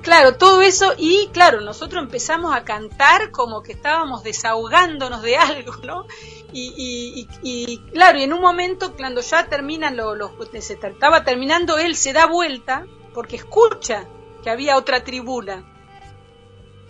Claro, 0.00 0.34
todo 0.34 0.62
eso 0.62 0.94
y 0.98 1.28
claro, 1.32 1.60
nosotros 1.60 2.02
empezamos 2.02 2.56
a 2.56 2.64
cantar 2.64 3.30
como 3.30 3.62
que 3.62 3.70
estábamos 3.72 4.24
desahogándonos 4.24 5.22
de 5.22 5.36
algo, 5.36 5.76
¿no? 5.84 6.06
Y, 6.52 7.28
y, 7.42 7.78
claro, 7.92 8.18
y 8.18 8.24
en 8.24 8.32
un 8.32 8.40
momento 8.40 8.94
cuando 8.94 9.20
ya 9.20 9.46
terminan 9.46 9.96
los, 9.96 10.18
los, 10.18 10.32
se 10.58 10.74
estaba 10.74 11.24
terminando, 11.24 11.78
él 11.78 11.96
se 11.96 12.12
da 12.12 12.26
vuelta 12.26 12.84
porque 13.14 13.36
escucha 13.36 14.06
que 14.42 14.50
había 14.50 14.76
otra 14.76 15.04
tribuna 15.04 15.64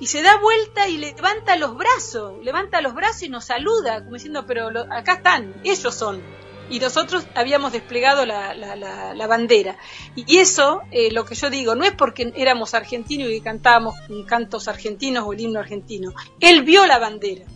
y 0.02 0.08
se 0.08 0.20
da 0.20 0.36
vuelta 0.40 0.88
y 0.88 0.98
levanta 0.98 1.54
los 1.54 1.76
brazos, 1.76 2.32
levanta 2.42 2.80
los 2.80 2.92
brazos 2.92 3.22
y 3.22 3.28
nos 3.28 3.44
saluda, 3.44 4.00
como 4.00 4.14
diciendo, 4.14 4.44
pero 4.48 4.66
acá 4.90 5.12
están, 5.12 5.54
ellos 5.62 5.94
son. 5.94 6.20
y 6.68 6.80
nosotros 6.80 7.24
habíamos 7.36 7.70
desplegado 7.70 8.26
la, 8.26 8.52
la, 8.52 8.74
la, 9.14 9.26
bandera. 9.28 9.76
Y 10.16 10.38
eso, 10.38 10.82
eh, 10.90 11.12
lo 11.12 11.24
que 11.24 11.36
yo 11.36 11.50
digo, 11.50 11.76
no 11.76 11.84
es 11.84 11.92
porque 11.92 12.32
éramos 12.34 12.74
argentinos 12.74 13.30
y 13.30 13.40
cantábamos 13.40 13.94
cantos 14.26 14.66
argentinos 14.66 15.22
o 15.24 15.34
el 15.34 15.40
himno 15.40 15.60
argentino. 15.60 16.12
Él 16.40 16.64
vio 16.64 16.84
la 16.84 16.98
bandera. 16.98 17.46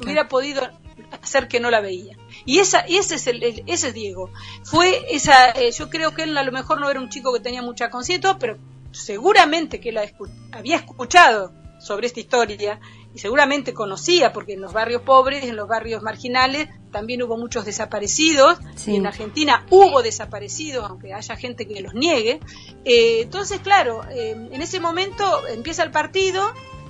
Hubiera 0.00 0.28
podido 0.28 0.70
hacer 1.22 1.48
que 1.48 1.58
no 1.58 1.72
la 1.72 1.80
veía. 1.80 2.16
Y 2.44 2.60
esa, 2.60 2.82
ese 2.82 3.16
es 3.16 3.26
el, 3.26 3.42
ese 3.42 3.88
es 3.88 3.94
Diego. 3.94 4.30
Fue 4.62 5.06
esa, 5.10 5.50
eh, 5.50 5.72
yo 5.72 5.90
creo 5.90 6.14
que 6.14 6.22
él 6.22 6.38
a 6.38 6.44
lo 6.44 6.52
mejor 6.52 6.80
no 6.80 6.88
era 6.88 7.00
un 7.00 7.08
chico 7.08 7.32
que 7.32 7.40
tenía 7.40 7.62
mucha 7.62 7.90
conciencia, 7.90 8.38
pero 8.38 8.58
seguramente 8.92 9.80
que 9.80 9.88
él 9.88 9.98
había 10.52 10.76
escuchado 10.76 11.63
sobre 11.84 12.06
esta 12.06 12.20
historia 12.20 12.80
y 13.14 13.18
seguramente 13.18 13.74
conocía, 13.74 14.32
porque 14.32 14.54
en 14.54 14.60
los 14.60 14.72
barrios 14.72 15.02
pobres, 15.02 15.44
en 15.44 15.54
los 15.54 15.68
barrios 15.68 16.02
marginales, 16.02 16.68
también 16.90 17.22
hubo 17.22 17.36
muchos 17.36 17.64
desaparecidos, 17.64 18.58
y 18.86 18.96
en 18.96 19.06
Argentina 19.06 19.66
hubo 19.70 20.02
desaparecidos, 20.02 20.88
aunque 20.88 21.12
haya 21.12 21.36
gente 21.36 21.68
que 21.68 21.80
los 21.80 21.94
niegue. 21.94 22.40
Eh, 22.84 23.20
entonces, 23.22 23.60
claro, 23.60 24.02
eh, 24.10 24.30
en 24.30 24.62
ese 24.62 24.80
momento 24.80 25.24
empieza 25.48 25.82
el 25.82 25.90
partido 25.90 26.42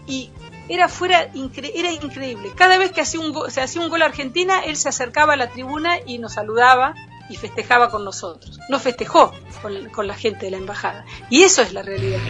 y 0.07 0.31
era 0.69 0.89
fuera 0.89 1.31
era 1.75 1.93
increíble. 1.93 2.53
Cada 2.55 2.79
vez 2.79 2.93
que 2.93 3.01
hacía 3.01 3.21
un 3.21 3.51
se 3.51 3.61
hacía 3.61 3.83
un 3.83 3.89
gol 3.89 4.03
a 4.03 4.07
Argentina, 4.07 4.61
él 4.65 4.77
se 4.77 4.89
acercaba 4.89 5.35
a 5.35 5.37
la 5.37 5.51
tribuna 5.51 5.99
y 6.07 6.19
nos 6.19 6.35
saludaba 6.35 6.95
y 7.29 7.37
festejaba 7.37 7.91
con 7.91 8.05
nosotros. 8.05 8.61
No 8.69 8.79
festejó 8.79 9.33
con, 9.63 9.91
con 9.91 10.07
la 10.07 10.15
gente 10.15 10.47
de 10.47 10.53
la 10.53 10.59
embajada. 10.59 11.05
Y 11.31 11.43
eso 11.43 11.61
es 11.63 11.73
la 11.73 11.83
realidad. 11.83 12.21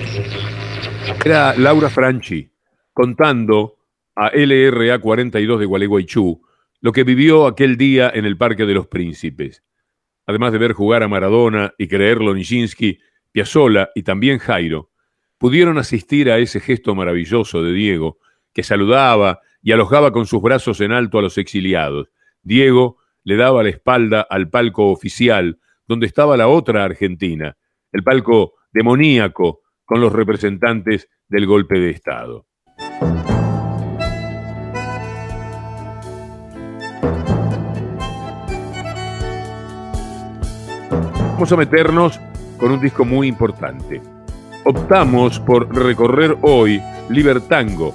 Era 1.25 1.55
Laura 1.55 1.91
Franchi 1.91 2.54
contando 2.95 3.77
a 4.17 4.31
LRA 4.35 4.99
42 4.99 5.61
de 5.61 5.67
Gualeguaychú 5.67 6.41
lo 6.81 6.93
que 6.93 7.05
vivió 7.05 7.47
aquel 7.47 7.77
día 7.77 8.11
en 8.15 8.25
el 8.25 8.37
Parque 8.37 8.67
de 8.67 8.75
los 8.75 8.87
Príncipes. 8.87 9.63
Además 10.27 10.53
de 10.53 10.59
ver 10.59 10.73
jugar 10.73 11.03
a 11.03 11.09
Maradona 11.09 11.75
y 11.77 11.89
creerlo 11.89 12.35
Nijinsky, 12.35 13.01
Piazzola 13.33 13.91
y 13.95 14.03
también 14.03 14.39
Jairo, 14.39 14.91
pudieron 15.39 15.79
asistir 15.79 16.31
a 16.31 16.39
ese 16.39 16.61
gesto 16.61 16.95
maravilloso 16.95 17.63
de 17.63 17.73
Diego, 17.73 18.19
que 18.53 18.63
saludaba 18.63 19.41
y 19.63 19.73
alojaba 19.73 20.13
con 20.13 20.27
sus 20.27 20.41
brazos 20.41 20.81
en 20.81 20.93
alto 20.93 21.19
a 21.19 21.23
los 21.23 21.37
exiliados. 21.39 22.11
Diego 22.43 22.99
le 23.25 23.37
daba 23.37 23.63
la 23.63 23.71
espalda 23.71 24.21
al 24.29 24.51
palco 24.51 24.91
oficial, 24.91 25.59
donde 25.89 26.07
estaba 26.07 26.37
la 26.37 26.49
otra 26.49 26.85
Argentina, 26.85 27.57
el 27.93 28.03
palco 28.05 28.55
demoníaco 28.73 29.63
con 29.85 30.01
los 30.01 30.13
representantes 30.13 31.09
del 31.29 31.47
golpe 31.47 31.79
de 31.81 31.91
Estado. 31.91 32.47
A 41.53 41.57
meternos 41.57 42.19
con 42.59 42.73
un 42.73 42.81
disco 42.81 43.05
muy 43.05 43.29
importante. 43.29 44.01
Optamos 44.65 45.39
por 45.41 45.69
recorrer 45.77 46.39
hoy 46.41 46.81
Libertango, 47.11 47.95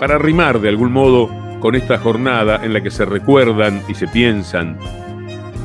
para 0.00 0.16
rimar 0.16 0.58
de 0.58 0.70
algún 0.70 0.90
modo 0.90 1.28
con 1.60 1.74
esta 1.74 1.98
jornada 1.98 2.64
en 2.64 2.72
la 2.72 2.80
que 2.80 2.90
se 2.90 3.04
recuerdan 3.04 3.82
y 3.88 3.94
se 3.94 4.08
piensan 4.08 4.78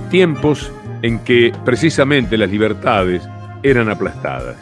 tiempos 0.09 0.69
en 1.01 1.19
que 1.19 1.53
precisamente 1.63 2.37
las 2.37 2.49
libertades 2.49 3.27
eran 3.63 3.89
aplastadas. 3.89 4.57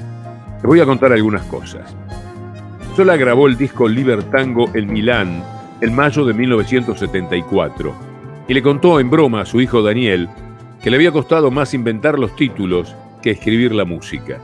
Les 0.58 0.64
voy 0.64 0.82
a 0.82 0.86
contar 0.86 1.12
algunas 1.12 1.44
cosas. 1.46 1.96
Sola 2.96 3.18
grabó 3.18 3.48
el 3.48 3.58
disco 3.58 3.90
Libertango 3.90 4.70
en 4.76 4.94
Milán 4.94 5.44
en 5.82 5.96
mayo 5.96 6.26
de 6.26 6.36
1974 6.36 7.96
y 8.48 8.54
le 8.54 8.62
contó 8.62 9.00
en 9.00 9.10
broma 9.10 9.42
a 9.42 9.46
su 9.46 9.60
hijo 9.60 9.82
Daniel 9.82 10.30
que 10.82 10.90
le 10.90 10.98
había 10.98 11.12
costado 11.12 11.52
más 11.52 11.74
inventar 11.74 12.18
los 12.18 12.36
títulos 12.36 12.96
que 13.22 13.32
escribir 13.32 13.74
la 13.74 13.86
música. 13.86 14.40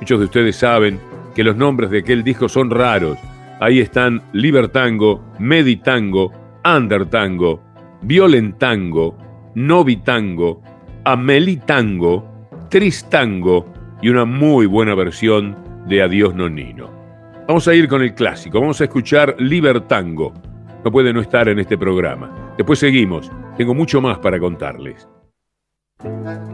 Muchos 0.00 0.18
de 0.18 0.26
ustedes 0.26 0.56
saben 0.56 1.00
que 1.34 1.44
los 1.44 1.56
nombres 1.56 1.90
de 1.90 2.00
aquel 2.00 2.22
disco 2.22 2.48
son 2.48 2.70
raros. 2.70 3.18
Ahí 3.60 3.80
están 3.80 4.22
Libertango, 4.32 5.22
Meditango, 5.38 6.32
Undertango, 6.64 7.62
Violentango, 8.02 9.16
Novitango, 9.54 10.62
Amelitango, 11.04 12.48
Tristango 12.68 13.66
y 14.02 14.08
una 14.08 14.24
muy 14.24 14.66
buena 14.66 14.94
versión 14.94 15.56
de 15.86 16.02
Adiós 16.02 16.34
Nonino. 16.34 16.90
Vamos 17.46 17.66
a 17.68 17.74
ir 17.74 17.88
con 17.88 18.02
el 18.02 18.14
clásico, 18.14 18.60
vamos 18.60 18.80
a 18.80 18.84
escuchar 18.84 19.36
Libertango. 19.38 20.32
No 20.84 20.90
puede 20.90 21.12
no 21.12 21.20
estar 21.20 21.48
en 21.48 21.60
este 21.60 21.78
programa. 21.78 22.54
Después 22.56 22.78
seguimos, 22.78 23.30
tengo 23.56 23.74
mucho 23.74 24.00
más 24.00 24.18
para 24.18 24.38
contarles. 24.38 25.06
Thank 26.02 26.50
you. 26.50 26.51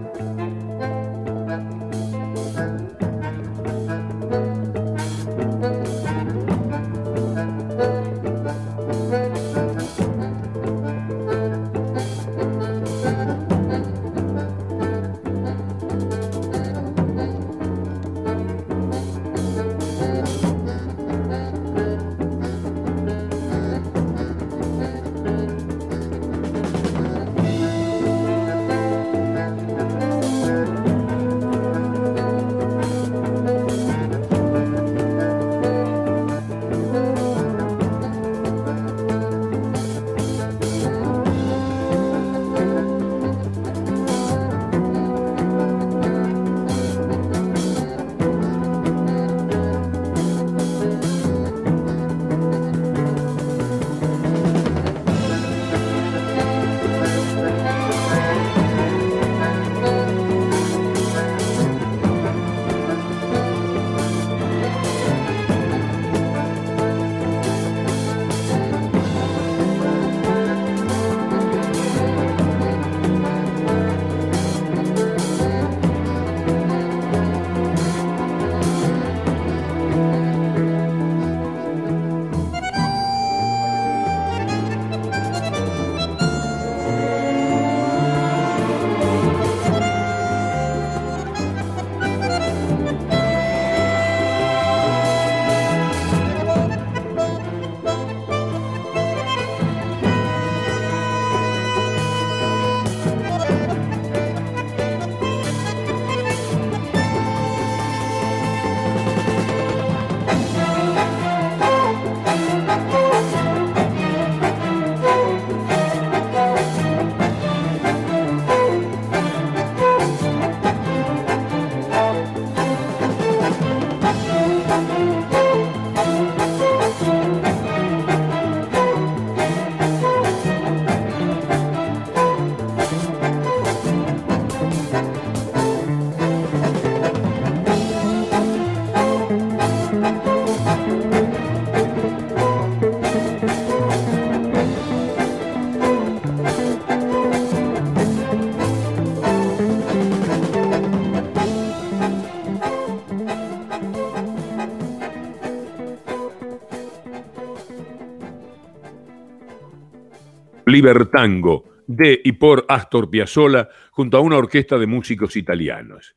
Libertango, 160.68 161.64
de 161.86 162.20
y 162.22 162.32
por 162.32 162.66
Astor 162.68 163.08
Piazzolla, 163.08 163.68
junto 163.90 164.18
a 164.18 164.20
una 164.20 164.36
orquesta 164.36 164.76
de 164.76 164.86
músicos 164.86 165.34
italianos. 165.36 166.14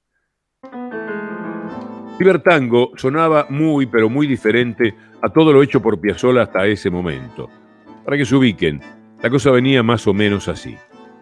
Libertango 2.19 2.91
sonaba 2.97 3.47
muy, 3.49 3.85
pero 3.85 4.09
muy 4.09 4.27
diferente 4.27 4.93
a 5.21 5.29
todo 5.29 5.53
lo 5.53 5.63
hecho 5.63 5.81
por 5.81 6.01
Piazzolla 6.01 6.43
hasta 6.43 6.67
ese 6.67 6.89
momento. 6.89 7.49
Para 8.03 8.17
que 8.17 8.25
se 8.25 8.35
ubiquen, 8.35 8.81
la 9.23 9.29
cosa 9.29 9.51
venía 9.51 9.83
más 9.83 10.05
o 10.05 10.13
menos 10.13 10.49
así, 10.49 10.75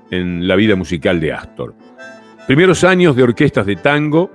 en 0.09 0.47
la 0.47 0.55
vida 0.55 0.75
musical 0.75 1.19
de 1.19 1.31
Astor. 1.31 1.75
Primeros 2.47 2.83
años 2.83 3.15
de 3.15 3.23
orquestas 3.23 3.67
de 3.67 3.75
tango, 3.75 4.31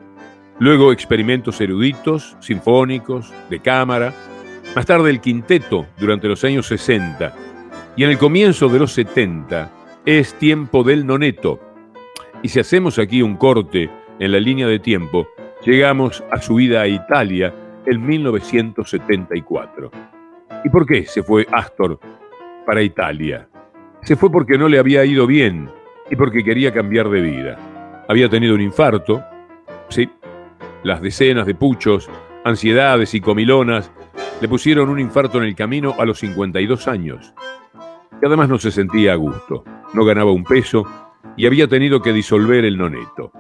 luego 0.60 0.92
experimentos 0.92 1.60
eruditos, 1.60 2.36
sinfónicos, 2.38 3.32
de 3.50 3.58
cámara, 3.58 4.14
más 4.76 4.86
tarde 4.86 5.10
el 5.10 5.20
quinteto 5.20 5.86
durante 5.98 6.28
los 6.28 6.44
años 6.44 6.68
60 6.68 7.53
y 7.96 8.04
en 8.04 8.10
el 8.10 8.18
comienzo 8.18 8.68
de 8.68 8.78
los 8.78 8.92
70 8.92 9.70
es 10.04 10.34
tiempo 10.34 10.82
del 10.82 11.06
noneto. 11.06 11.60
Y 12.42 12.48
si 12.48 12.60
hacemos 12.60 12.98
aquí 12.98 13.22
un 13.22 13.36
corte 13.36 13.88
en 14.18 14.32
la 14.32 14.40
línea 14.40 14.66
de 14.66 14.78
tiempo, 14.78 15.26
llegamos 15.64 16.22
a 16.30 16.40
su 16.40 16.60
ida 16.60 16.82
a 16.82 16.88
Italia 16.88 17.54
en 17.86 18.04
1974. 18.04 19.90
¿Y 20.64 20.68
por 20.68 20.86
qué 20.86 21.06
se 21.06 21.22
fue 21.22 21.46
Astor 21.52 21.98
para 22.66 22.82
Italia? 22.82 23.48
Se 24.02 24.16
fue 24.16 24.30
porque 24.30 24.58
no 24.58 24.68
le 24.68 24.78
había 24.78 25.04
ido 25.04 25.26
bien 25.26 25.70
y 26.10 26.16
porque 26.16 26.44
quería 26.44 26.72
cambiar 26.72 27.08
de 27.08 27.20
vida. 27.20 28.04
Había 28.08 28.28
tenido 28.28 28.54
un 28.54 28.60
infarto, 28.60 29.22
sí, 29.88 30.10
las 30.82 31.00
decenas 31.00 31.46
de 31.46 31.54
puchos, 31.54 32.10
ansiedades 32.44 33.14
y 33.14 33.20
comilonas 33.20 33.90
le 34.40 34.48
pusieron 34.48 34.90
un 34.90 35.00
infarto 35.00 35.38
en 35.38 35.44
el 35.44 35.54
camino 35.54 35.94
a 35.98 36.04
los 36.04 36.18
52 36.18 36.88
años. 36.88 37.32
Y 38.22 38.26
además 38.26 38.48
no 38.48 38.58
se 38.58 38.70
sentía 38.70 39.12
a 39.12 39.16
gusto, 39.16 39.64
no 39.92 40.04
ganaba 40.04 40.32
un 40.32 40.44
peso 40.44 40.84
y 41.36 41.46
había 41.46 41.68
tenido 41.68 42.00
que 42.00 42.12
disolver 42.12 42.64
el 42.64 42.78
noneto. 42.78 43.32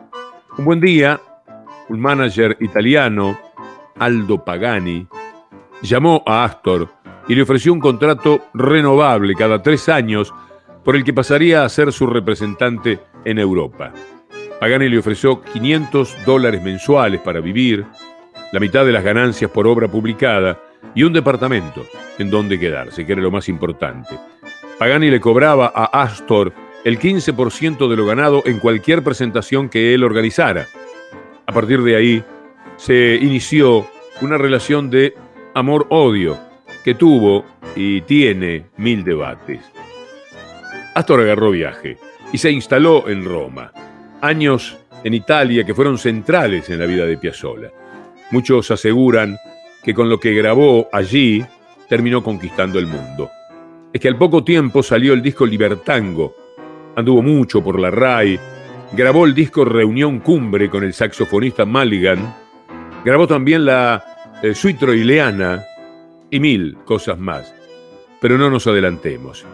Un 0.58 0.64
buen 0.64 0.80
día, 0.80 1.20
un 1.88 2.00
manager 2.00 2.56
italiano, 2.60 3.38
Aldo 3.98 4.44
Pagani, 4.44 5.06
llamó 5.82 6.22
a 6.26 6.44
Astor 6.44 6.88
y 7.28 7.34
le 7.34 7.42
ofreció 7.42 7.72
un 7.72 7.80
contrato 7.80 8.40
renovable 8.54 9.34
cada 9.34 9.62
tres 9.62 9.88
años 9.88 10.32
por 10.84 10.96
el 10.96 11.04
que 11.04 11.14
pasaría 11.14 11.64
a 11.64 11.68
ser 11.68 11.92
su 11.92 12.06
representante 12.06 13.00
en 13.24 13.38
Europa. 13.38 13.92
Pagani 14.60 14.88
le 14.88 14.98
ofreció 14.98 15.40
500 15.40 16.24
dólares 16.24 16.62
mensuales 16.62 17.20
para 17.20 17.40
vivir, 17.40 17.86
la 18.52 18.60
mitad 18.60 18.84
de 18.84 18.92
las 18.92 19.02
ganancias 19.02 19.50
por 19.50 19.66
obra 19.66 19.88
publicada 19.88 20.60
y 20.94 21.02
un 21.02 21.12
departamento 21.12 21.84
en 22.18 22.30
donde 22.30 22.58
quedarse, 22.58 23.04
que 23.04 23.12
era 23.12 23.22
lo 23.22 23.30
más 23.30 23.48
importante. 23.48 24.16
Pagani 24.78 25.10
le 25.10 25.20
cobraba 25.20 25.72
a 25.74 26.02
Astor 26.02 26.52
el 26.84 26.98
15% 26.98 27.88
de 27.88 27.96
lo 27.96 28.06
ganado 28.06 28.42
en 28.44 28.58
cualquier 28.58 29.02
presentación 29.02 29.68
que 29.68 29.94
él 29.94 30.02
organizara. 30.02 30.66
A 31.46 31.52
partir 31.52 31.82
de 31.82 31.96
ahí 31.96 32.24
se 32.76 33.14
inició 33.14 33.86
una 34.20 34.36
relación 34.36 34.90
de 34.90 35.14
amor-odio 35.54 36.38
que 36.84 36.94
tuvo 36.94 37.44
y 37.76 38.00
tiene 38.02 38.66
mil 38.76 39.04
debates. 39.04 39.60
Astor 40.94 41.20
agarró 41.20 41.52
viaje 41.52 41.96
y 42.32 42.38
se 42.38 42.50
instaló 42.50 43.08
en 43.08 43.24
Roma. 43.24 43.72
Años 44.20 44.76
en 45.04 45.14
Italia 45.14 45.64
que 45.64 45.74
fueron 45.74 45.98
centrales 45.98 46.68
en 46.68 46.80
la 46.80 46.86
vida 46.86 47.06
de 47.06 47.16
Piazzolla. 47.16 47.70
Muchos 48.32 48.70
aseguran 48.70 49.38
que 49.84 49.94
con 49.94 50.08
lo 50.08 50.18
que 50.18 50.34
grabó 50.34 50.88
allí 50.92 51.44
terminó 51.88 52.24
conquistando 52.24 52.78
el 52.78 52.86
mundo. 52.86 53.30
Es 53.94 54.00
que 54.00 54.08
al 54.08 54.18
poco 54.18 54.42
tiempo 54.42 54.82
salió 54.82 55.12
el 55.12 55.22
disco 55.22 55.46
Libertango, 55.46 56.34
anduvo 56.96 57.22
mucho 57.22 57.62
por 57.62 57.78
la 57.78 57.92
RAI, 57.92 58.40
grabó 58.92 59.24
el 59.24 59.36
disco 59.36 59.64
Reunión 59.64 60.18
Cumbre 60.18 60.68
con 60.68 60.82
el 60.82 60.92
saxofonista 60.92 61.64
Mulligan, 61.64 62.34
grabó 63.04 63.28
también 63.28 63.64
la 63.64 64.04
eh, 64.42 64.52
Suite 64.52 64.80
Troileana 64.80 65.64
y 66.28 66.40
mil 66.40 66.76
cosas 66.84 67.20
más. 67.20 67.54
Pero 68.20 68.36
no 68.36 68.50
nos 68.50 68.66
adelantemos. 68.66 69.46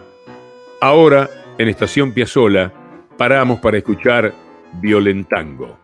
Ahora, 0.81 1.29
en 1.59 1.67
Estación 1.67 2.11
Piazzola, 2.11 2.73
paramos 3.17 3.59
para 3.59 3.77
escuchar 3.77 4.33
Violentango. 4.81 5.80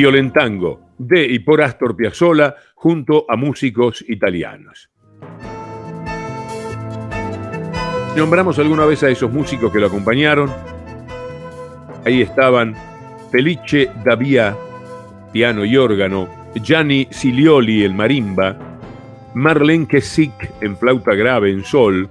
Violentango, 0.00 0.80
de 0.96 1.26
y 1.26 1.40
por 1.40 1.60
Astor 1.60 1.94
Piazzolla, 1.94 2.54
junto 2.74 3.26
a 3.28 3.36
músicos 3.36 4.02
italianos. 4.08 4.88
Nombramos 8.16 8.58
alguna 8.58 8.86
vez 8.86 9.02
a 9.02 9.10
esos 9.10 9.30
músicos 9.30 9.70
que 9.70 9.78
lo 9.78 9.88
acompañaron. 9.88 10.50
Ahí 12.06 12.22
estaban 12.22 12.74
Felice 13.30 13.90
Davia, 14.02 14.56
piano 15.34 15.66
y 15.66 15.76
órgano, 15.76 16.48
Gianni 16.54 17.06
Silioli, 17.10 17.84
el 17.84 17.92
marimba, 17.92 18.56
Marlene 19.34 19.86
Kessick 19.86 20.50
en 20.62 20.78
flauta 20.78 21.14
grave 21.14 21.50
en 21.50 21.62
sol, 21.62 22.08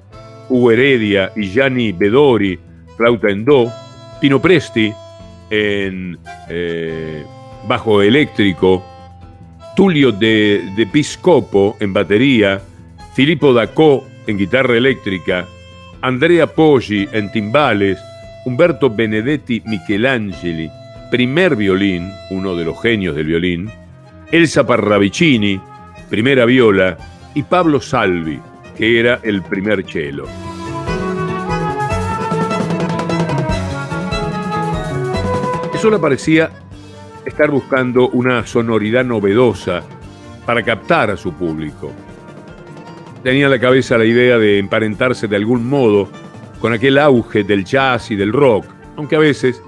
Hugo 0.47 0.69
Heredia 0.69 1.31
y 1.35 1.47
Gianni 1.47 1.91
Bedori, 1.93 2.59
flauta 2.97 3.31
en 3.31 3.45
do, 3.45 3.67
Pino 4.21 4.39
Presti 4.39 4.93
en 5.49 6.19
eh, 6.49 7.25
bajo 7.67 8.01
eléctrico, 8.01 8.83
Tulio 9.75 10.11
de, 10.11 10.71
de 10.75 10.85
Piscopo 10.87 11.77
en 11.79 11.93
batería, 11.93 12.61
Filippo 13.13 13.53
Dacó 13.53 14.05
en 14.27 14.37
guitarra 14.37 14.75
eléctrica, 14.75 15.45
Andrea 16.01 16.47
Poggi 16.47 17.07
en 17.11 17.31
timbales, 17.31 17.99
Humberto 18.45 18.89
Benedetti 18.89 19.61
Michelangeli, 19.65 20.69
primer 21.11 21.55
violín, 21.55 22.11
uno 22.29 22.55
de 22.55 22.65
los 22.65 22.81
genios 22.81 23.15
del 23.15 23.27
violín, 23.27 23.69
Elsa 24.31 24.65
Parravicini, 24.65 25.59
primera 26.09 26.45
viola, 26.45 26.97
y 27.33 27.43
Pablo 27.43 27.81
Salvi, 27.81 28.39
que 28.77 28.99
era 28.99 29.19
el 29.23 29.41
primer 29.41 29.83
cello. 29.85 30.25
Eso 35.73 35.89
le 35.89 35.99
parecía 35.99 36.51
estar 37.29 37.49
buscando 37.49 38.09
una 38.09 38.45
sonoridad 38.45 39.05
novedosa 39.05 39.83
para 40.45 40.63
captar 40.63 41.11
a 41.11 41.17
su 41.17 41.33
público. 41.33 41.91
Tenía 43.23 43.45
en 43.45 43.51
la 43.51 43.59
cabeza 43.59 43.97
la 43.97 44.05
idea 44.05 44.37
de 44.37 44.59
emparentarse 44.59 45.27
de 45.27 45.35
algún 45.35 45.67
modo 45.67 46.09
con 46.59 46.73
aquel 46.73 46.97
auge 46.97 47.43
del 47.43 47.63
jazz 47.65 48.11
y 48.11 48.15
del 48.15 48.33
rock, 48.33 48.65
aunque 48.97 49.15
a 49.15 49.19
veces 49.19 49.61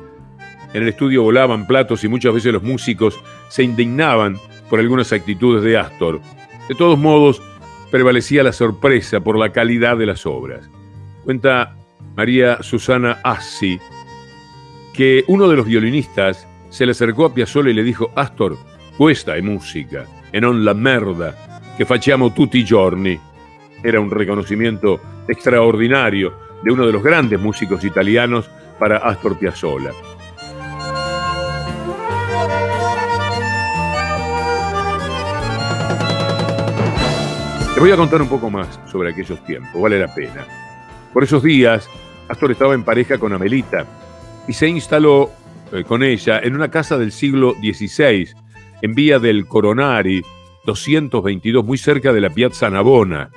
en 0.73 0.83
el 0.83 0.89
estudio 0.89 1.23
volaban 1.23 1.67
platos 1.67 2.03
y 2.03 2.07
muchas 2.07 2.33
veces 2.33 2.53
los 2.53 2.63
músicos 2.63 3.19
se 3.49 3.63
indignaban 3.63 4.37
por 4.69 4.79
algunas 4.79 5.11
actitudes 5.11 5.63
de 5.63 5.77
Astor. 5.77 6.21
De 6.69 6.75
todos 6.75 6.97
modos, 6.97 7.41
prevalecía 7.91 8.43
la 8.43 8.53
sorpresa 8.53 9.19
por 9.19 9.37
la 9.37 9.51
calidad 9.51 9.97
de 9.97 10.05
las 10.05 10.25
obras. 10.25 10.69
Cuenta 11.25 11.75
María 12.15 12.63
Susana 12.63 13.19
Assi 13.23 13.79
que 14.93 15.23
uno 15.27 15.47
de 15.47 15.55
los 15.55 15.65
violinistas 15.65 16.47
se 16.71 16.85
le 16.85 16.93
acercó 16.93 17.25
a 17.25 17.33
Piazzolla 17.33 17.69
y 17.69 17.73
le 17.73 17.83
dijo: 17.83 18.11
Astor, 18.15 18.57
questa 18.97 19.35
è 19.35 19.41
musica, 19.41 20.05
e 20.31 20.39
non 20.39 20.63
la 20.63 20.73
merda 20.73 21.35
que 21.75 21.85
facciamo 21.85 22.31
tutti 22.31 22.57
i 22.57 22.63
giorni. 22.63 23.19
Era 23.83 23.99
un 23.99 24.09
reconocimiento 24.09 24.99
extraordinario 25.27 26.33
de 26.63 26.71
uno 26.71 26.85
de 26.85 26.93
los 26.93 27.03
grandes 27.03 27.39
músicos 27.39 27.83
italianos 27.83 28.49
para 28.79 28.97
Astor 28.97 29.37
Piazzolla. 29.37 29.91
Te 37.73 37.79
voy 37.79 37.91
a 37.91 37.97
contar 37.97 38.21
un 38.21 38.29
poco 38.29 38.49
más 38.49 38.79
sobre 38.89 39.09
aquellos 39.09 39.43
tiempos, 39.43 39.81
vale 39.81 39.99
la 39.99 40.13
pena. 40.13 40.45
Por 41.11 41.23
esos 41.23 41.43
días, 41.43 41.89
Astor 42.29 42.51
estaba 42.51 42.75
en 42.75 42.83
pareja 42.83 43.17
con 43.17 43.33
Amelita 43.33 43.85
y 44.47 44.53
se 44.53 44.67
instaló 44.67 45.31
eh, 45.71 45.83
con 45.83 46.03
ella 46.03 46.39
en 46.43 46.55
una 46.55 46.69
casa 46.69 46.97
del 46.97 47.11
siglo 47.11 47.53
XVI, 47.61 48.27
en 48.81 48.93
vía 48.93 49.19
del 49.19 49.45
Coronari 49.45 50.21
222, 50.65 51.63
muy 51.63 51.77
cerca 51.77 52.11
de 52.13 52.21
la 52.21 52.29
Piazza 52.29 52.69
Navona. 52.69 53.29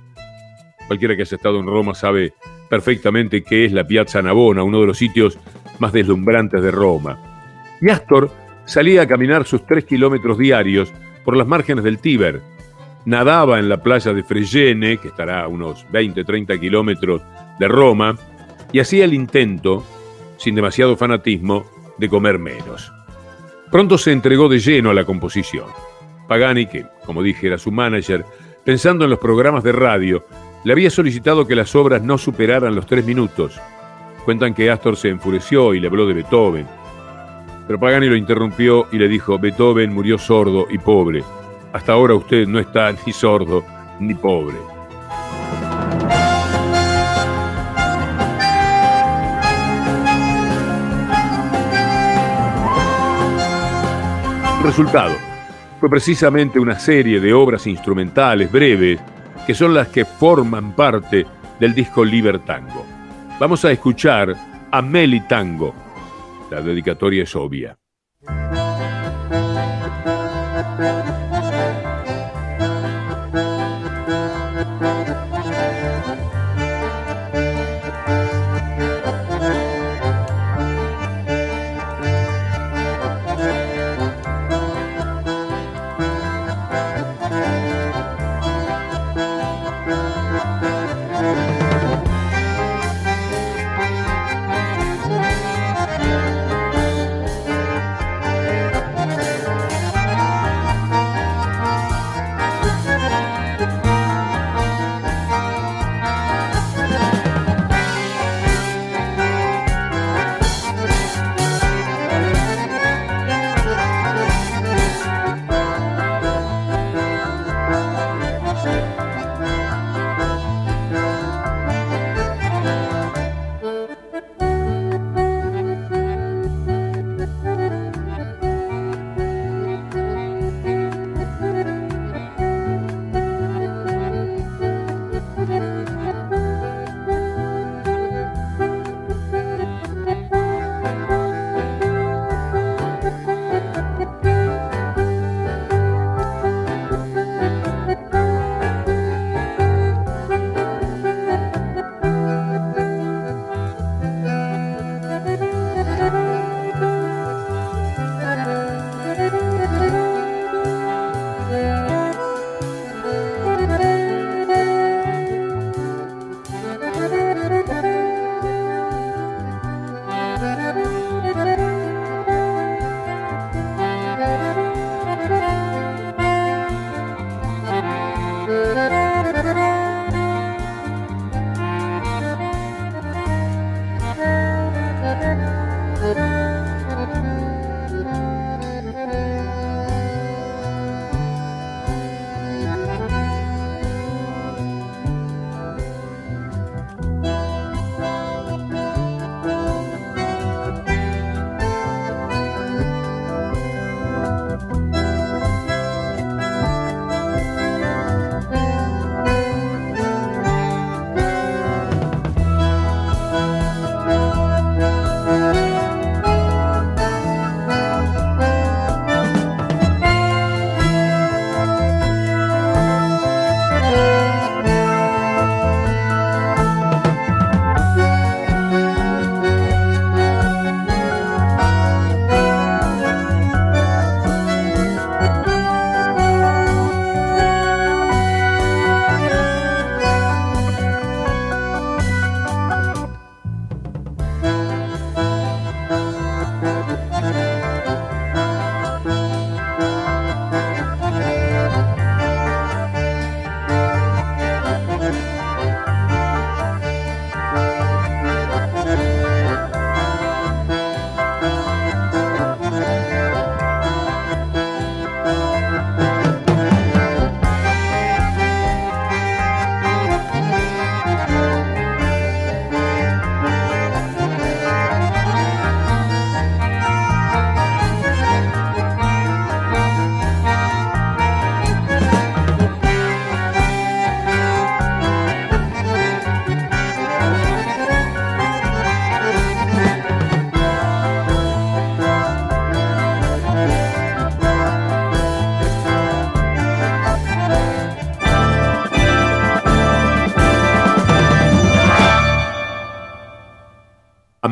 Cualquiera 0.87 1.17
que 1.17 1.23
haya 1.23 1.37
estado 1.37 1.61
en 1.61 1.67
Roma 1.67 1.95
sabe 1.95 2.35
perfectamente 2.69 3.43
qué 3.43 3.65
es 3.65 3.73
la 3.73 3.87
Piazza 3.87 4.21
Navona, 4.21 4.63
uno 4.63 4.81
de 4.81 4.87
los 4.87 4.99
sitios 4.99 5.39
más 5.79 5.93
deslumbrantes 5.93 6.63
de 6.63 6.71
Roma. 6.71 7.19
Y 7.81 7.91
Astor 7.91 8.31
salía 8.65 9.03
a 9.03 9.07
caminar 9.07 9.45
sus 9.45 9.67
tres 9.67 9.85
kilómetros 9.85 10.39
diarios 10.39 10.93
por 11.25 11.37
las 11.37 11.47
márgenes 11.47 11.85
del 11.85 11.99
Tíber. 11.99 12.43
Nadaba 13.05 13.59
en 13.59 13.69
la 13.69 13.83
playa 13.83 14.13
de 14.13 14.23
Fregene, 14.23 14.97
que 14.97 15.09
estará 15.09 15.43
a 15.43 15.49
unos 15.49 15.87
20-30 15.93 16.59
kilómetros 16.59 17.23
de 17.59 17.69
Roma, 17.69 18.17
y 18.73 18.81
hacía 18.81 19.05
el 19.05 19.15
intento, 19.15 19.85
sin 20.39 20.55
demasiado 20.55 20.97
fanatismo, 20.97 21.65
de 21.99 22.09
comer 22.09 22.39
menos. 22.39 22.93
Pronto 23.71 23.99
se 23.99 24.13
entregó 24.13 24.49
de 24.49 24.59
lleno 24.59 24.91
a 24.91 24.95
la 24.95 25.05
composición. 25.05 25.67
Pagani, 26.29 26.67
que, 26.67 26.87
como 27.05 27.23
dije, 27.23 27.49
era 27.49 27.59
su 27.59 27.71
manager, 27.71 28.25
pensando 28.65 29.05
en 29.05 29.11
los 29.11 29.19
programas 29.19 29.65
de 29.65 29.73
radio, 29.73 30.25
le 30.65 30.73
había 30.73 30.91
solicitado 30.91 31.47
que 31.47 31.55
las 31.55 31.75
obras 31.75 32.03
no 32.03 32.17
superaran 32.17 32.75
los 32.75 32.87
tres 32.87 33.05
minutos. 33.05 33.61
Cuentan 34.25 34.55
que 34.55 34.71
Astor 34.71 34.97
se 34.97 35.11
enfureció 35.11 35.75
y 35.75 35.81
le 35.81 35.89
habló 35.89 36.07
de 36.07 36.15
Beethoven. 36.15 36.67
Pero 37.67 37.79
Pagani 37.79 38.09
lo 38.09 38.17
interrumpió 38.17 38.87
y 38.91 38.99
le 38.99 39.09
dijo, 39.09 39.39
Beethoven 39.39 39.93
murió 39.93 40.19
sordo 40.19 40.67
y 40.71 40.79
pobre. 40.79 41.23
Hasta 41.73 41.93
ahora 41.93 42.15
usted 42.15 42.47
no 42.47 42.59
está 42.59 42.93
ni 43.07 43.13
sordo 43.13 43.65
ni 44.01 44.15
pobre. 44.15 44.74
Resultado 54.65 55.15
fue 55.79 55.91
precisamente 55.91 56.59
una 56.59 56.79
serie 56.79 57.21
de 57.21 57.35
obras 57.35 57.67
instrumentales 57.67 58.51
breves 58.51 58.99
que 59.47 59.55
son 59.55 59.75
las 59.75 59.89
que 59.89 60.07
forman 60.07 60.73
parte 60.73 61.27
del 61.61 61.75
disco 61.75 62.03
Libertango. 62.03 62.87
Vamos 63.39 63.65
a 63.67 63.71
escuchar 63.71 64.35
a 64.71 64.81
Meli 64.81 65.21
Tango. 65.21 65.75
La 66.51 66.63
dedicatoria 66.63 67.25
es 67.25 67.37
obvia. 67.37 67.77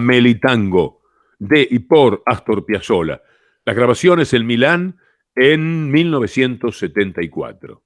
Melitango, 0.02 1.02
de 1.38 1.66
y 1.70 1.78
por 1.80 2.22
Astor 2.26 2.66
Piazzolla. 2.66 3.22
Las 3.64 3.76
grabaciones 3.76 4.34
en 4.34 4.46
Milán 4.46 4.98
en 5.34 5.90
1974. 5.90 7.82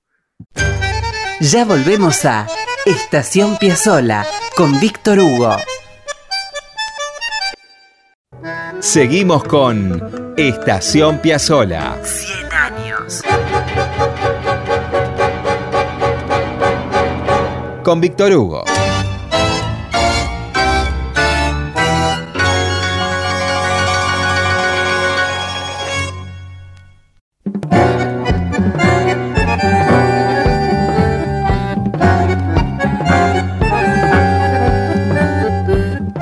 Ya 1.40 1.64
volvemos 1.64 2.24
a 2.24 2.46
Estación 2.86 3.56
Piazzola 3.58 4.26
con 4.56 4.80
Víctor 4.80 5.18
Hugo. 5.18 5.56
Seguimos 8.80 9.44
con 9.44 10.34
Estación 10.36 11.18
Piazzola. 11.20 11.98
100 12.02 12.52
años. 12.52 13.22
Con 17.82 18.00
Víctor 18.00 18.32
Hugo. 18.32 18.64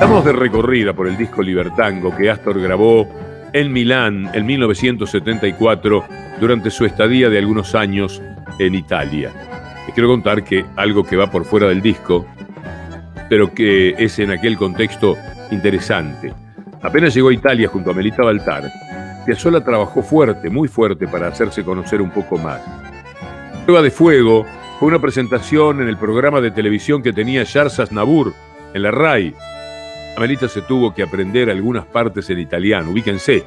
Estamos 0.05 0.23
de 0.23 0.33
recorrida 0.33 0.93
por 0.93 1.07
el 1.07 1.17
disco 1.17 1.41
Libertango 1.41 2.15
que 2.15 2.29
Astor 2.29 2.61
grabó 2.61 3.09
en 3.53 3.73
Milán 3.73 4.29
en 4.35 4.45
1974 4.45 6.05
durante 6.39 6.69
su 6.69 6.85
estadía 6.85 7.27
de 7.27 7.39
algunos 7.39 7.73
años 7.73 8.21
en 8.59 8.75
Italia. 8.75 9.33
Les 9.87 9.95
quiero 9.95 10.07
contar 10.07 10.43
que 10.43 10.63
algo 10.75 11.03
que 11.03 11.15
va 11.15 11.31
por 11.31 11.43
fuera 11.43 11.67
del 11.67 11.81
disco, 11.81 12.23
pero 13.31 13.51
que 13.51 13.95
es 13.97 14.19
en 14.19 14.29
aquel 14.29 14.57
contexto 14.57 15.17
interesante. 15.49 16.31
Apenas 16.83 17.15
llegó 17.15 17.29
a 17.29 17.33
Italia 17.33 17.67
junto 17.67 17.89
a 17.89 17.95
Melita 17.95 18.21
Baltar, 18.21 18.71
Piazzolla 19.25 19.63
trabajó 19.63 20.03
fuerte, 20.03 20.51
muy 20.51 20.67
fuerte, 20.67 21.07
para 21.07 21.29
hacerse 21.29 21.63
conocer 21.63 21.99
un 21.99 22.11
poco 22.11 22.37
más. 22.37 22.61
Prueba 23.65 23.81
de 23.81 23.89
Fuego 23.89 24.45
fue 24.79 24.87
una 24.87 24.99
presentación 24.99 25.81
en 25.81 25.87
el 25.87 25.97
programa 25.97 26.41
de 26.41 26.51
televisión 26.51 27.01
que 27.01 27.11
tenía 27.11 27.43
Charles 27.43 27.79
Aznavour 27.79 28.35
en 28.75 28.83
la 28.83 28.91
RAI. 28.91 29.33
Amelita 30.17 30.47
se 30.47 30.61
tuvo 30.61 30.93
que 30.93 31.03
aprender 31.03 31.49
algunas 31.49 31.85
partes 31.85 32.29
en 32.29 32.39
italiano, 32.39 32.91
ubíquense. 32.91 33.43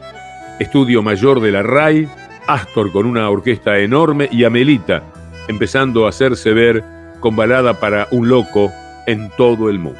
Estudio 0.58 1.02
mayor 1.02 1.40
de 1.40 1.52
la 1.52 1.62
RAI, 1.62 2.08
Astor 2.46 2.92
con 2.92 3.06
una 3.06 3.28
orquesta 3.30 3.78
enorme 3.78 4.28
y 4.30 4.44
Amelita 4.44 5.02
empezando 5.48 6.04
a 6.06 6.10
hacerse 6.10 6.52
ver 6.52 6.84
con 7.20 7.34
balada 7.34 7.74
para 7.74 8.06
un 8.10 8.28
loco 8.28 8.70
en 9.06 9.30
todo 9.36 9.70
el 9.70 9.78
mundo. 9.78 9.98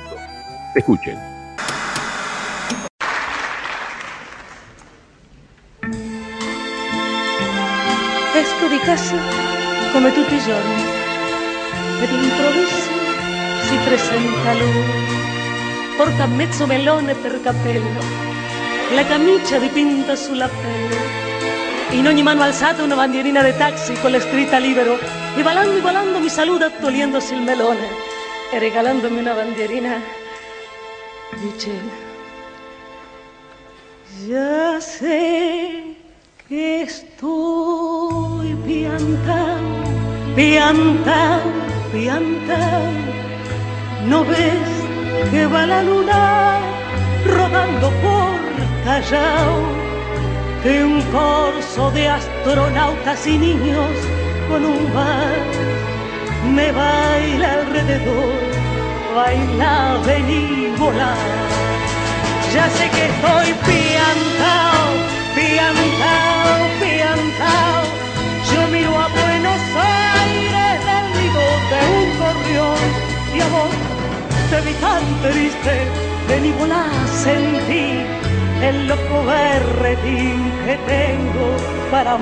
Escuchen. 0.74 1.16
Esco 8.34 8.68
di 8.68 8.78
casa 8.84 9.16
come 9.92 10.12
tutti 10.12 10.34
i 10.34 10.38
giorni 10.38 10.98
si 13.62 13.76
presenta. 13.84 15.37
Porta 15.98 16.26
mezzo 16.26 16.64
melone 16.64 17.16
per 17.16 17.40
cappello, 17.42 18.00
la 18.94 19.04
camicia 19.04 19.58
dipinta 19.58 20.14
sulla 20.14 20.46
pelle. 20.46 21.96
In 21.98 22.06
ogni 22.06 22.22
mano 22.22 22.42
alzata 22.42 22.84
una 22.84 22.94
bandierina 22.94 23.42
de 23.42 23.56
taxi 23.56 23.94
con 23.94 24.12
la 24.12 24.20
scritta 24.20 24.58
libero 24.58 24.96
y 25.34 25.42
volando 25.42 25.76
y 25.76 25.80
volando 25.80 26.20
mi 26.20 26.28
saluda 26.28 26.70
toliéndose 26.70 27.34
il 27.34 27.40
melone 27.40 27.88
e 28.52 28.60
regalandomi 28.60 29.18
una 29.18 29.32
bandierina 29.34 30.00
dice 31.40 31.72
ya 34.24 34.80
sé 34.80 35.96
que 36.48 36.82
estoy 36.82 38.54
piantao, 38.64 39.82
piantao, 40.36 41.42
piantao. 41.90 42.92
¿No 44.06 44.24
ves 44.24 44.87
que 45.30 45.46
va 45.46 45.66
la 45.66 45.82
luna 45.82 46.60
rodando 47.26 47.90
por 48.02 48.38
Callao? 48.84 49.56
Que 50.62 50.84
un 50.84 51.02
corso 51.12 51.90
de 51.92 52.08
astronautas 52.08 53.26
y 53.26 53.38
niños 53.38 53.90
con 54.48 54.64
un 54.64 54.92
bar 54.94 55.68
me 56.54 56.72
baila 56.72 57.52
alrededor, 57.54 58.40
baila, 59.14 59.98
vení, 60.06 60.72
volar. 60.78 61.16
Ya 62.54 62.68
sé 62.70 62.88
que 62.90 63.04
estoy 63.12 63.48
piantao, 63.66 64.88
piantao, 65.34 66.60
piantao. 66.80 67.82
Yo 68.50 68.60
miro 68.72 68.98
a 68.98 69.08
Buenos 69.08 69.62
Aires 69.76 70.80
del 70.88 71.08
de 71.70 71.80
un 71.98 72.08
gorrión 72.18 72.88
y 73.34 73.97
te 74.50 74.60
vi 74.62 74.72
tan 74.74 75.02
triste, 75.22 75.74
vení 76.28 76.52
volar, 76.52 76.90
sentí 77.06 77.86
el 78.62 78.88
loco 78.88 79.24
berretín 79.24 80.52
que 80.64 80.76
tengo 80.92 81.48
para 81.90 82.16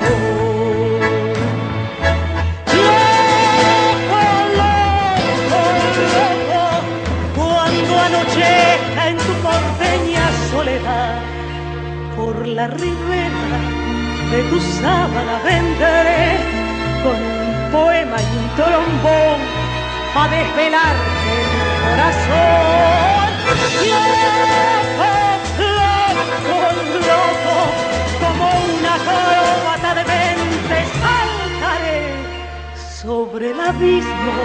cuando 7.37 7.99
anochezca 8.09 9.09
en 9.09 9.17
tu 9.17 9.33
porteña 9.45 10.25
soledad, 10.51 11.19
por 12.15 12.47
la 12.47 12.67
ribera 12.67 13.59
de 14.31 14.43
tu 14.49 14.59
sábana 14.59 15.39
vendré 15.45 16.37
con 17.03 17.15
un 17.15 17.71
poema 17.71 18.17
y 18.19 18.37
un 18.37 18.47
trombón 18.55 19.39
a 20.15 20.27
desvelarte 20.29 21.17
el 21.29 21.46
corazón. 21.87 23.27
Como 28.21 28.45
una 28.75 28.93
acróbata 28.95 29.89
de 29.95 30.03
mente 30.13 30.77
saltaré 31.01 32.03
sobre 33.01 33.51
el 33.51 33.59
abismo 33.59 34.35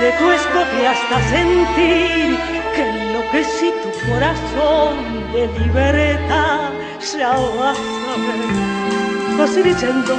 de 0.00 0.08
tu 0.18 0.30
escote 0.30 0.88
hasta 0.88 1.16
sentir 1.30 2.38
que 2.74 2.82
enloquecí 2.88 3.72
tu 3.82 3.90
corazón 4.10 4.94
de 5.32 5.42
libertad. 5.58 6.70
Ya 7.18 7.30
vas 7.30 7.78
a 8.10 8.14
ver, 8.24 9.36
così 9.36 9.60
dicendo, 9.62 10.14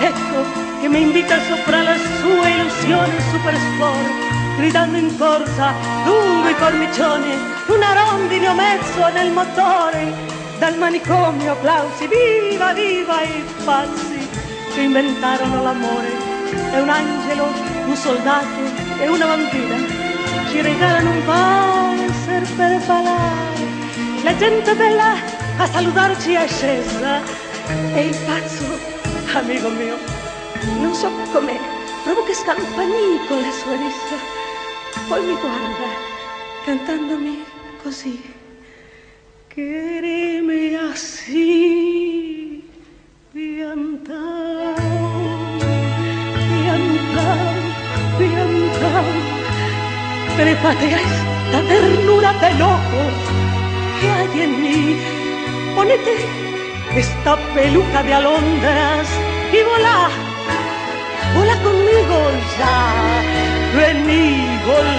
ecco 0.00 0.38
che 0.80 0.88
mi 0.88 1.00
invita 1.02 1.36
a 1.36 1.40
sopra 1.48 1.80
le 1.82 1.96
sue 2.20 2.50
illusioni 2.50 3.18
super 3.30 3.54
sport, 3.54 4.45
gridando 4.56 4.96
in 4.96 5.16
corsa 5.18 5.72
lungo 6.04 6.48
i 6.48 6.56
cornicioni, 6.56 7.32
una 7.66 7.92
rondine 7.92 8.48
o 8.48 8.54
mezzo 8.54 9.06
nel 9.12 9.30
motore, 9.30 10.12
dal 10.58 10.76
manicomio 10.78 11.52
applausi, 11.52 12.08
viva, 12.08 12.72
viva 12.72 13.22
i 13.22 13.44
pazzi 13.64 14.28
che 14.72 14.80
inventarono 14.80 15.62
l'amore, 15.62 16.10
e 16.72 16.80
un 16.80 16.88
angelo, 16.88 17.48
un 17.84 17.94
soldato 17.94 18.60
e 18.98 19.08
una 19.08 19.26
bambina 19.26 19.76
ci 20.48 20.60
regalano 20.62 21.10
un 21.10 21.24
valzer 21.26 22.42
per 22.56 22.78
ballare, 22.86 23.66
la 24.22 24.36
gente 24.36 24.74
bella 24.74 25.14
a 25.58 25.66
saludarci 25.66 26.32
è 26.32 26.46
scesa, 26.48 27.20
e 27.94 28.06
il 28.06 28.16
pazzo, 28.24 28.64
amico 29.34 29.68
mio, 29.68 29.98
non 30.80 30.94
so 30.94 31.10
com'è, 31.30 31.58
provo 32.04 32.24
che 32.24 32.32
scampagnì 32.32 33.26
con 33.28 33.38
le 33.38 33.52
sue 33.52 33.76
rissa. 33.76 34.44
Poi 35.08 35.22
mi 35.22 35.36
guarda, 35.40 35.88
cantandomi 36.64 37.44
così. 37.82 38.14
Quereme 39.48 40.76
así, 40.90 42.64
piantao, 43.32 44.74
piantao, 46.50 47.54
piantao. 48.18 49.08
Trépate 50.36 50.86
a 50.94 51.00
esta 51.06 51.58
ternura 51.68 52.32
de 52.42 52.50
loco 52.58 53.02
que 54.00 54.06
hay 54.10 54.40
en 54.42 54.52
mí. 54.62 54.80
Ponete 55.76 56.14
esta 56.96 57.36
peluca 57.54 58.02
de 58.02 58.12
alondras 58.12 59.08
y 59.52 59.60
volá, 59.62 59.98
volá 61.36 61.56
conmigo 61.62 62.18
ya. 62.58 62.76
Vení, 63.76 64.24
volá, 64.64 64.95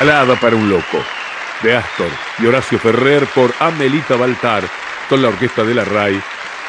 Alada 0.00 0.36
para 0.36 0.54
un 0.54 0.70
loco 0.70 1.17
de 1.62 1.76
Astor 1.76 2.08
y 2.38 2.46
Horacio 2.46 2.78
Ferrer 2.78 3.26
por 3.34 3.52
Amelita 3.58 4.16
Baltar, 4.16 4.64
con 5.08 5.22
la 5.22 5.28
orquesta 5.28 5.64
de 5.64 5.74
la 5.74 5.84
RAI 5.84 6.20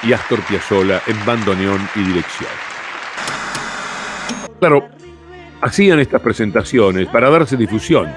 y 0.04 0.14
Astor 0.14 0.42
Piazzolla 0.42 1.02
en 1.08 1.26
bandoneón 1.26 1.88
y 1.96 2.00
dirección. 2.00 2.50
Claro, 4.60 4.90
hacían 5.62 6.00
estas 6.00 6.22
presentaciones 6.22 7.08
para 7.08 7.30
darse 7.30 7.58
difusión 7.58 8.14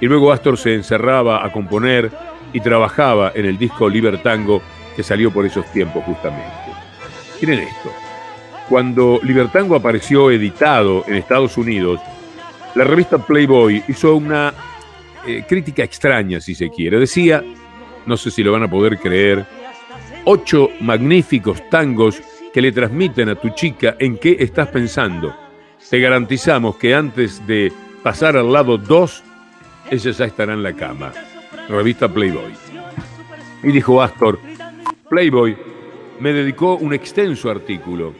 y 0.00 0.06
luego 0.06 0.32
Astor 0.32 0.58
se 0.58 0.74
encerraba 0.74 1.44
a 1.44 1.52
componer 1.52 2.10
y 2.52 2.60
trabajaba 2.60 3.32
en 3.34 3.46
el 3.46 3.58
disco 3.58 3.88
Libertango 3.88 4.62
que 4.94 5.02
salió 5.02 5.32
por 5.32 5.46
esos 5.46 5.64
tiempos 5.72 6.04
justamente. 6.04 6.52
Miren 7.40 7.60
esto, 7.60 7.92
cuando 8.68 9.20
Libertango 9.22 9.74
apareció 9.74 10.30
editado 10.30 11.04
en 11.06 11.14
Estados 11.14 11.56
Unidos, 11.56 12.00
la 12.74 12.84
revista 12.84 13.18
Playboy 13.18 13.82
hizo 13.88 14.14
una 14.16 14.52
eh, 15.26 15.44
crítica 15.48 15.82
extraña, 15.84 16.40
si 16.40 16.54
se 16.54 16.70
quiere. 16.70 16.98
Decía, 16.98 17.44
no 18.06 18.16
sé 18.16 18.30
si 18.30 18.42
lo 18.42 18.52
van 18.52 18.64
a 18.64 18.70
poder 18.70 18.98
creer, 18.98 19.46
ocho 20.24 20.70
magníficos 20.80 21.68
tangos 21.70 22.20
que 22.52 22.60
le 22.60 22.72
transmiten 22.72 23.28
a 23.28 23.34
tu 23.34 23.50
chica 23.50 23.96
en 23.98 24.18
qué 24.18 24.36
estás 24.40 24.68
pensando. 24.68 25.34
Te 25.88 26.00
garantizamos 26.00 26.76
que 26.76 26.94
antes 26.94 27.46
de 27.46 27.72
pasar 28.02 28.36
al 28.36 28.52
lado 28.52 28.78
dos, 28.78 29.22
ella 29.90 30.10
ya 30.10 30.24
estará 30.24 30.52
en 30.52 30.62
la 30.62 30.74
cama. 30.74 31.12
Revista 31.68 32.08
Playboy. 32.08 32.52
Y 33.62 33.68
dijo 33.68 34.02
Astor, 34.02 34.38
Playboy 35.08 35.56
me 36.20 36.32
dedicó 36.32 36.76
un 36.76 36.92
extenso 36.92 37.50
artículo. 37.50 38.14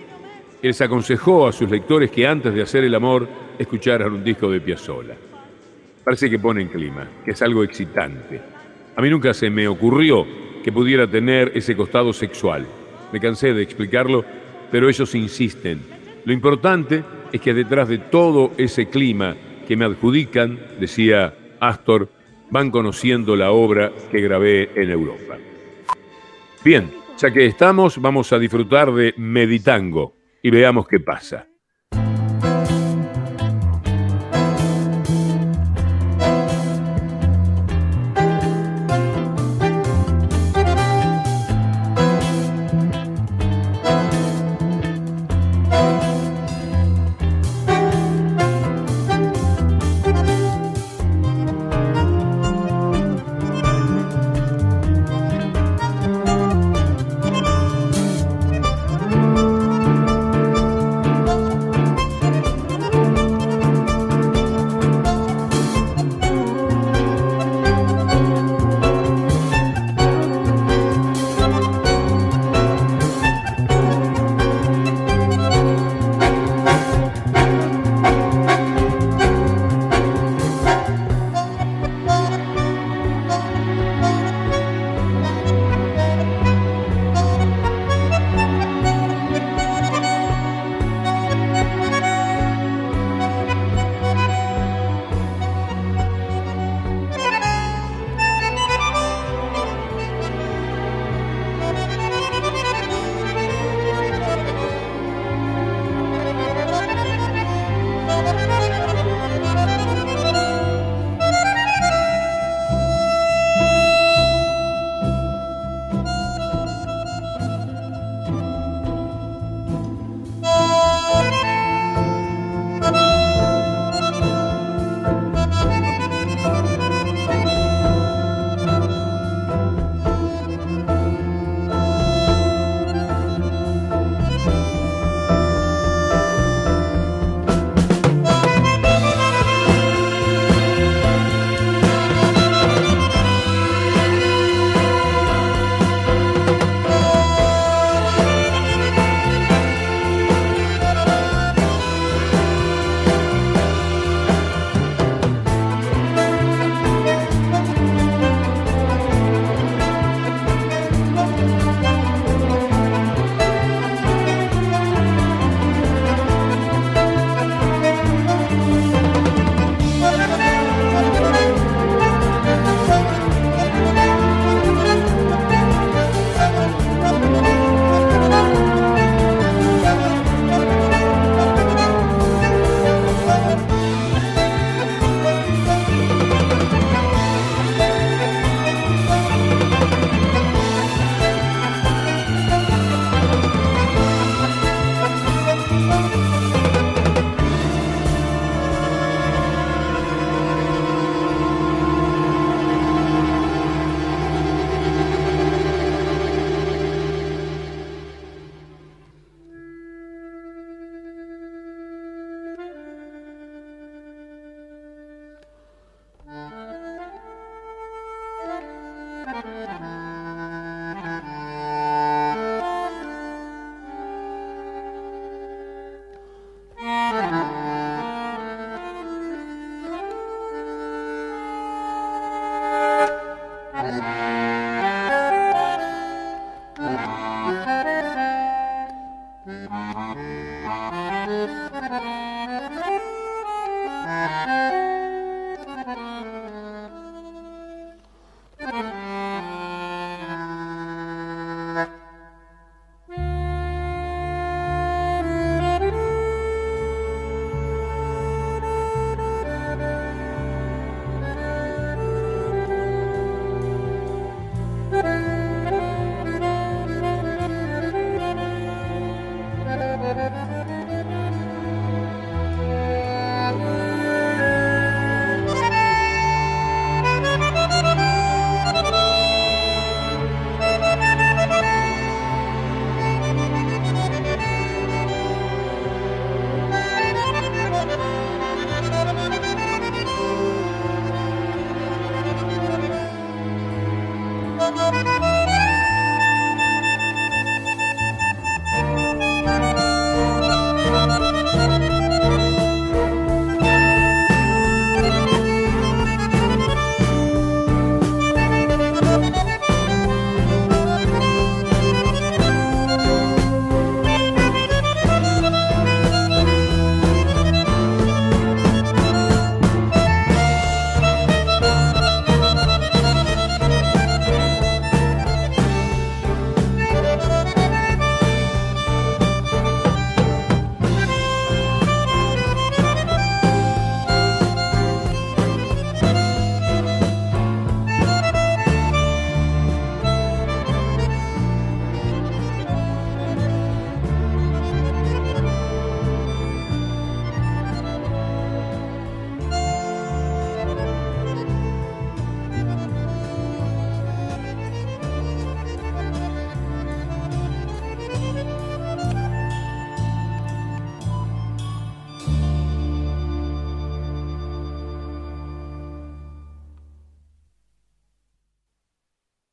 Se 0.63 0.85
aconsejó 0.85 1.49
a 1.49 1.53
sus 1.53 1.71
lectores 1.71 2.11
que 2.11 2.27
antes 2.27 2.55
de 2.55 2.63
hacer 2.63 2.85
el 2.85 2.95
amor 2.95 3.29
escucharan 3.59 4.13
un 4.13 4.25
disco 4.25 4.51
de 4.51 4.61
Piazzolla. 4.61 5.17
Parece 6.05 6.29
que 6.29 6.39
pone 6.39 6.63
en 6.63 6.69
clima, 6.69 7.09
que 7.25 7.31
es 7.31 7.43
algo 7.43 7.63
excitante. 7.63 8.41
A 8.97 9.01
mí 9.01 9.09
nunca 9.09 9.33
se 9.33 9.51
me 9.51 9.69
ocurrió 9.69 10.27
que 10.63 10.73
pudiera 10.73 11.07
tener 11.07 11.53
ese 11.55 11.77
costado 11.77 12.13
sexual. 12.13 12.67
Me 13.13 13.21
cansé 13.21 13.53
de 13.55 13.63
explicarlo, 13.63 14.25
pero 14.71 14.89
ellos 14.89 15.15
insisten. 15.15 15.81
Lo 16.25 16.33
importante 16.33 17.05
es 17.33 17.41
que 17.41 17.55
detrás 17.55 17.89
de 17.89 17.99
todo 17.99 18.53
ese 18.57 18.87
clima 18.87 19.37
que 19.67 19.77
me 19.77 19.85
adjudican, 19.85 20.59
decía 20.81 21.35
Astor, 21.61 22.09
van 22.51 22.71
conociendo 22.71 23.37
la 23.37 23.53
obra 23.53 23.93
que 24.11 24.21
grabé 24.21 24.71
en 24.75 24.91
Europa. 24.91 25.39
Bien, 26.65 26.91
ya 27.19 27.31
que 27.33 27.47
estamos, 27.47 28.01
vamos 28.01 28.33
a 28.33 28.39
disfrutar 28.39 28.93
de 28.93 29.15
Meditango 29.17 30.15
y 30.43 30.51
veamos 30.51 30.87
qué 30.87 31.01
pasa. 31.01 31.47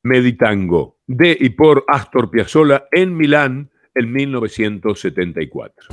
Meditango, 0.10 0.98
de 1.06 1.38
y 1.40 1.50
por 1.50 1.86
Astor 1.88 2.32
Piazzolla 2.32 2.86
en 2.92 3.16
Milán 3.16 3.70
en 3.94 4.12
1974. 4.12 5.90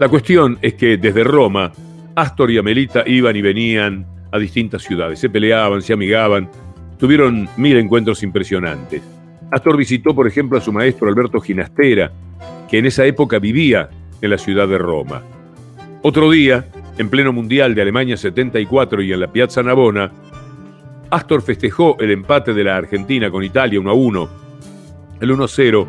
La 0.00 0.08
cuestión 0.08 0.58
es 0.62 0.74
que 0.74 0.96
desde 0.96 1.22
Roma, 1.22 1.72
Astor 2.14 2.50
y 2.50 2.56
Amelita 2.56 3.04
iban 3.06 3.36
y 3.36 3.42
venían 3.42 4.06
a 4.32 4.38
distintas 4.38 4.82
ciudades, 4.82 5.18
se 5.18 5.28
peleaban, 5.28 5.82
se 5.82 5.92
amigaban, 5.92 6.48
tuvieron 6.98 7.50
mil 7.58 7.76
encuentros 7.76 8.22
impresionantes. 8.22 9.02
Astor 9.50 9.76
visitó, 9.76 10.14
por 10.14 10.26
ejemplo, 10.26 10.56
a 10.56 10.62
su 10.62 10.72
maestro 10.72 11.06
Alberto 11.06 11.38
Ginastera, 11.38 12.10
que 12.70 12.78
en 12.78 12.86
esa 12.86 13.04
época 13.04 13.38
vivía 13.38 13.90
en 14.22 14.30
la 14.30 14.38
ciudad 14.38 14.66
de 14.66 14.78
Roma. 14.78 15.22
Otro 16.00 16.30
día, 16.30 16.64
en 16.96 17.10
pleno 17.10 17.34
Mundial 17.34 17.74
de 17.74 17.82
Alemania 17.82 18.16
74 18.16 19.02
y 19.02 19.12
en 19.12 19.20
la 19.20 19.30
Piazza 19.30 19.62
Navona, 19.62 20.10
Astor 21.10 21.42
festejó 21.42 21.96
el 21.98 22.12
empate 22.12 22.54
de 22.54 22.62
la 22.62 22.76
Argentina 22.76 23.30
con 23.30 23.42
Italia 23.42 23.80
1 23.80 23.90
a 23.90 23.94
1. 23.94 24.28
El 25.20 25.30
1-0 25.30 25.86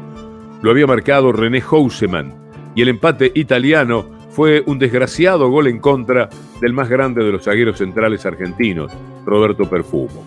lo 0.64 0.72
había 0.72 0.88
marcado 0.88 1.32
René 1.32 1.62
Houseman 1.62 2.34
y 2.76 2.82
el 2.82 2.90
empate 2.90 3.32
italiano 3.36 4.06
fue 4.32 4.64
un 4.66 4.80
desgraciado 4.80 5.50
gol 5.50 5.68
en 5.68 5.80
contra 5.80 6.30
del 6.60 6.74
más 6.74 6.90
grande 6.90 7.24
de 7.24 7.32
los 7.32 7.44
zagueros 7.44 7.78
centrales 7.78 8.26
argentinos, 8.26 8.92
Roberto 9.26 9.70
Perfumo. 9.70 10.26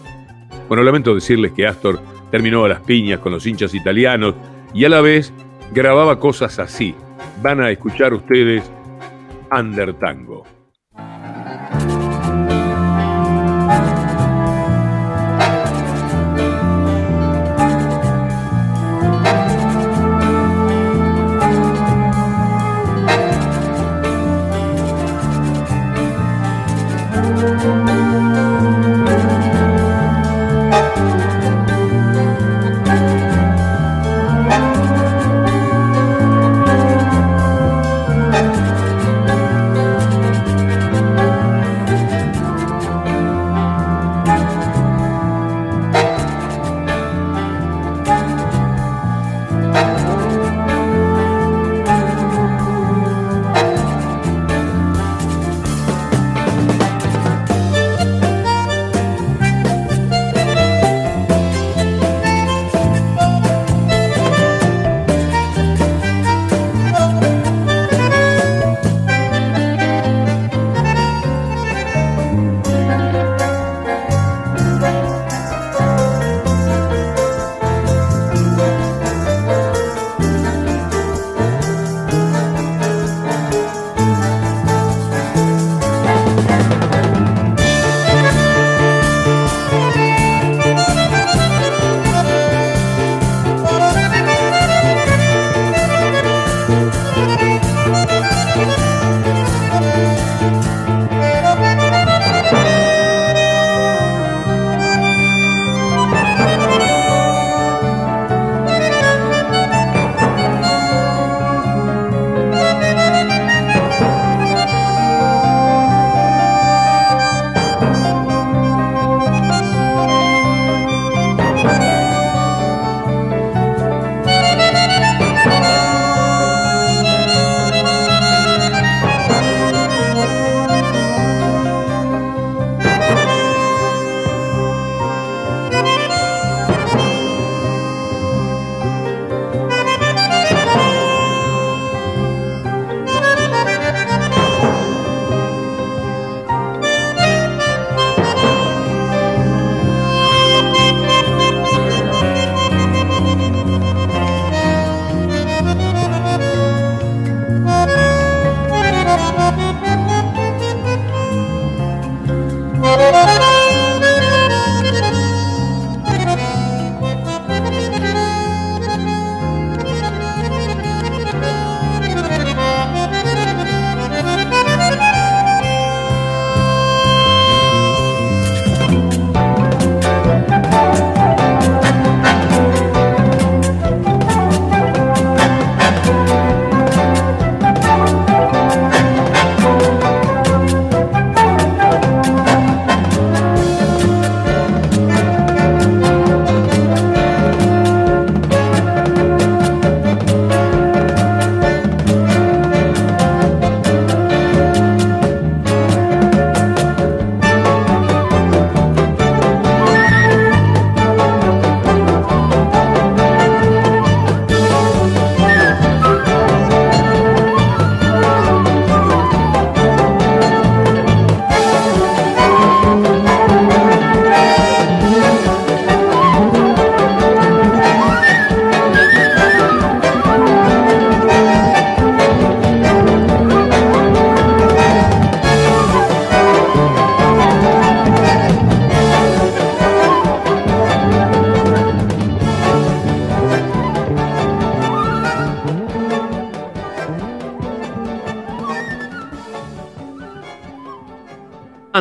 Bueno, 0.69 0.85
lamento 0.85 1.15
decirles 1.15 1.53
que 1.53 1.67
Astor 1.67 2.01
terminó 2.31 2.65
a 2.65 2.69
las 2.69 2.81
piñas 2.81 3.19
con 3.19 3.33
los 3.33 3.47
hinchas 3.47 3.75
italianos 3.75 4.35
y 4.73 4.85
a 4.85 4.89
la 4.89 5.01
vez 5.01 5.33
grababa 5.73 6.21
cosas 6.21 6.59
así. 6.59 6.95
Van 7.43 7.61
a 7.61 7.71
escuchar 7.71 8.15
ustedes 8.15 8.71
Under 9.51 9.93
Tango. 9.95 10.54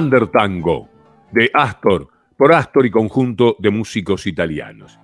Tango, 0.10 0.90
de 1.32 1.50
Astor, 1.54 2.08
por 2.38 2.54
Astor 2.54 2.86
y 2.86 2.92
conjunto 2.92 3.56
de 3.60 3.70
músicos 3.70 4.28
italianos. 4.28 5.00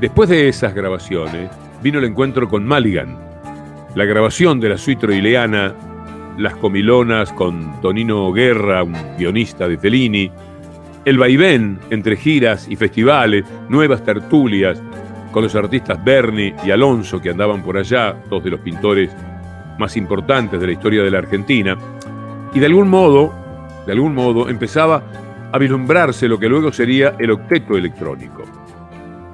Después 0.00 0.28
de 0.28 0.48
esas 0.48 0.74
grabaciones, 0.74 1.50
vino 1.82 1.98
el 1.98 2.04
encuentro 2.04 2.48
con 2.48 2.66
Maligan, 2.66 3.18
la 3.94 4.04
grabación 4.04 4.60
de 4.60 4.70
la 4.70 4.78
suite 4.78 5.00
troileana, 5.00 5.74
Las 6.36 6.56
Comilonas 6.56 7.32
con 7.32 7.80
Tonino 7.80 8.32
Guerra, 8.32 8.82
un 8.82 8.94
guionista 9.16 9.68
de 9.68 9.78
Fellini, 9.78 10.30
el 11.04 11.18
vaivén 11.18 11.78
entre 11.90 12.16
giras 12.16 12.66
y 12.68 12.76
festivales, 12.76 13.44
nuevas 13.68 14.04
tertulias 14.04 14.82
con 15.30 15.42
los 15.42 15.54
artistas 15.54 16.02
Berni 16.04 16.52
y 16.64 16.70
Alonso 16.70 17.20
que 17.20 17.30
andaban 17.30 17.62
por 17.62 17.76
allá, 17.76 18.16
dos 18.28 18.42
de 18.44 18.50
los 18.50 18.60
pintores 18.60 19.10
más 19.78 19.96
importantes 19.96 20.60
de 20.60 20.66
la 20.66 20.72
historia 20.72 21.02
de 21.02 21.10
la 21.10 21.18
Argentina, 21.18 21.76
y 22.54 22.60
de 22.60 22.66
algún 22.66 22.88
modo, 22.88 23.34
de 23.84 23.92
algún 23.92 24.14
modo 24.14 24.48
empezaba 24.48 25.02
a 25.52 25.58
vislumbrarse 25.58 26.28
lo 26.28 26.38
que 26.38 26.48
luego 26.48 26.72
sería 26.72 27.16
el 27.18 27.32
octeto 27.32 27.76
electrónico. 27.76 28.42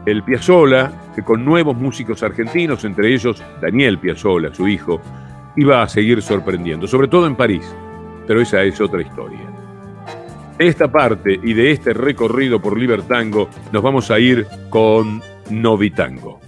El 0.06 0.22
Piazzola, 0.22 0.90
que 1.14 1.22
con 1.22 1.44
nuevos 1.44 1.76
músicos 1.76 2.22
argentinos, 2.22 2.84
entre 2.84 3.12
ellos 3.12 3.42
Daniel 3.60 3.98
Piazzola, 3.98 4.54
su 4.54 4.66
hijo, 4.66 5.00
iba 5.56 5.82
a 5.82 5.88
seguir 5.88 6.22
sorprendiendo, 6.22 6.86
sobre 6.86 7.08
todo 7.08 7.26
en 7.26 7.36
París, 7.36 7.74
pero 8.26 8.40
esa 8.40 8.62
es 8.62 8.80
otra 8.80 9.02
historia. 9.02 9.40
De 10.58 10.66
esta 10.66 10.90
parte 10.90 11.38
y 11.42 11.52
de 11.52 11.72
este 11.72 11.92
recorrido 11.92 12.60
por 12.60 12.78
Libertango 12.78 13.48
nos 13.72 13.82
vamos 13.82 14.10
a 14.10 14.18
ir 14.18 14.46
con 14.70 15.22
Novitango. 15.50 16.39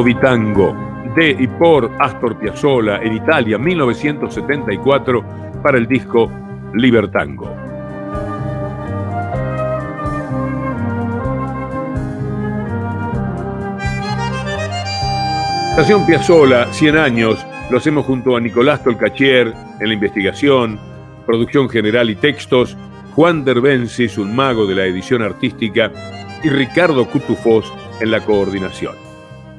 Novitango, 0.00 0.74
de 1.14 1.36
y 1.38 1.46
por 1.46 1.90
Astor 1.98 2.38
Piazzolla 2.38 3.02
en 3.02 3.16
Italia 3.16 3.58
1974 3.58 5.22
para 5.62 5.76
el 5.76 5.86
disco 5.86 6.32
Libertango. 6.72 7.54
Estación 15.68 16.06
Piazzolla, 16.06 16.72
100 16.72 16.96
años, 16.96 17.46
lo 17.70 17.76
hacemos 17.76 18.06
junto 18.06 18.34
a 18.36 18.40
Nicolás 18.40 18.82
Tolcachier 18.82 19.52
en 19.80 19.86
la 19.86 19.92
investigación, 19.92 20.80
producción 21.26 21.68
general 21.68 22.08
y 22.08 22.16
textos, 22.16 22.74
Juan 23.14 23.44
Derbensis, 23.44 24.16
un 24.16 24.34
mago 24.34 24.64
de 24.64 24.76
la 24.76 24.86
edición 24.86 25.20
artística, 25.20 25.92
y 26.42 26.48
Ricardo 26.48 27.04
Cutufós 27.04 27.70
en 28.00 28.10
la 28.10 28.24
coordinación. 28.24 29.09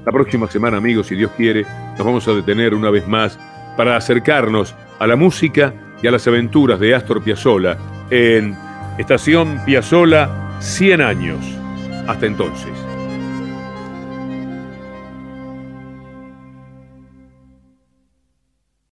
La 0.05 0.11
próxima 0.11 0.47
semana, 0.47 0.77
amigos, 0.77 1.07
si 1.07 1.15
Dios 1.15 1.31
quiere, 1.37 1.63
nos 1.97 2.05
vamos 2.05 2.27
a 2.27 2.33
detener 2.33 2.73
una 2.73 2.89
vez 2.89 3.07
más 3.07 3.37
para 3.77 3.95
acercarnos 3.95 4.75
a 4.99 5.05
la 5.05 5.15
música 5.15 5.73
y 6.01 6.07
a 6.07 6.11
las 6.11 6.27
aventuras 6.27 6.79
de 6.79 6.95
Astor 6.95 7.23
Piazzolla 7.23 7.77
en 8.09 8.57
Estación 8.97 9.61
Piazzolla 9.63 10.57
100 10.59 11.01
años. 11.01 11.39
Hasta 12.07 12.25
entonces. 12.25 12.90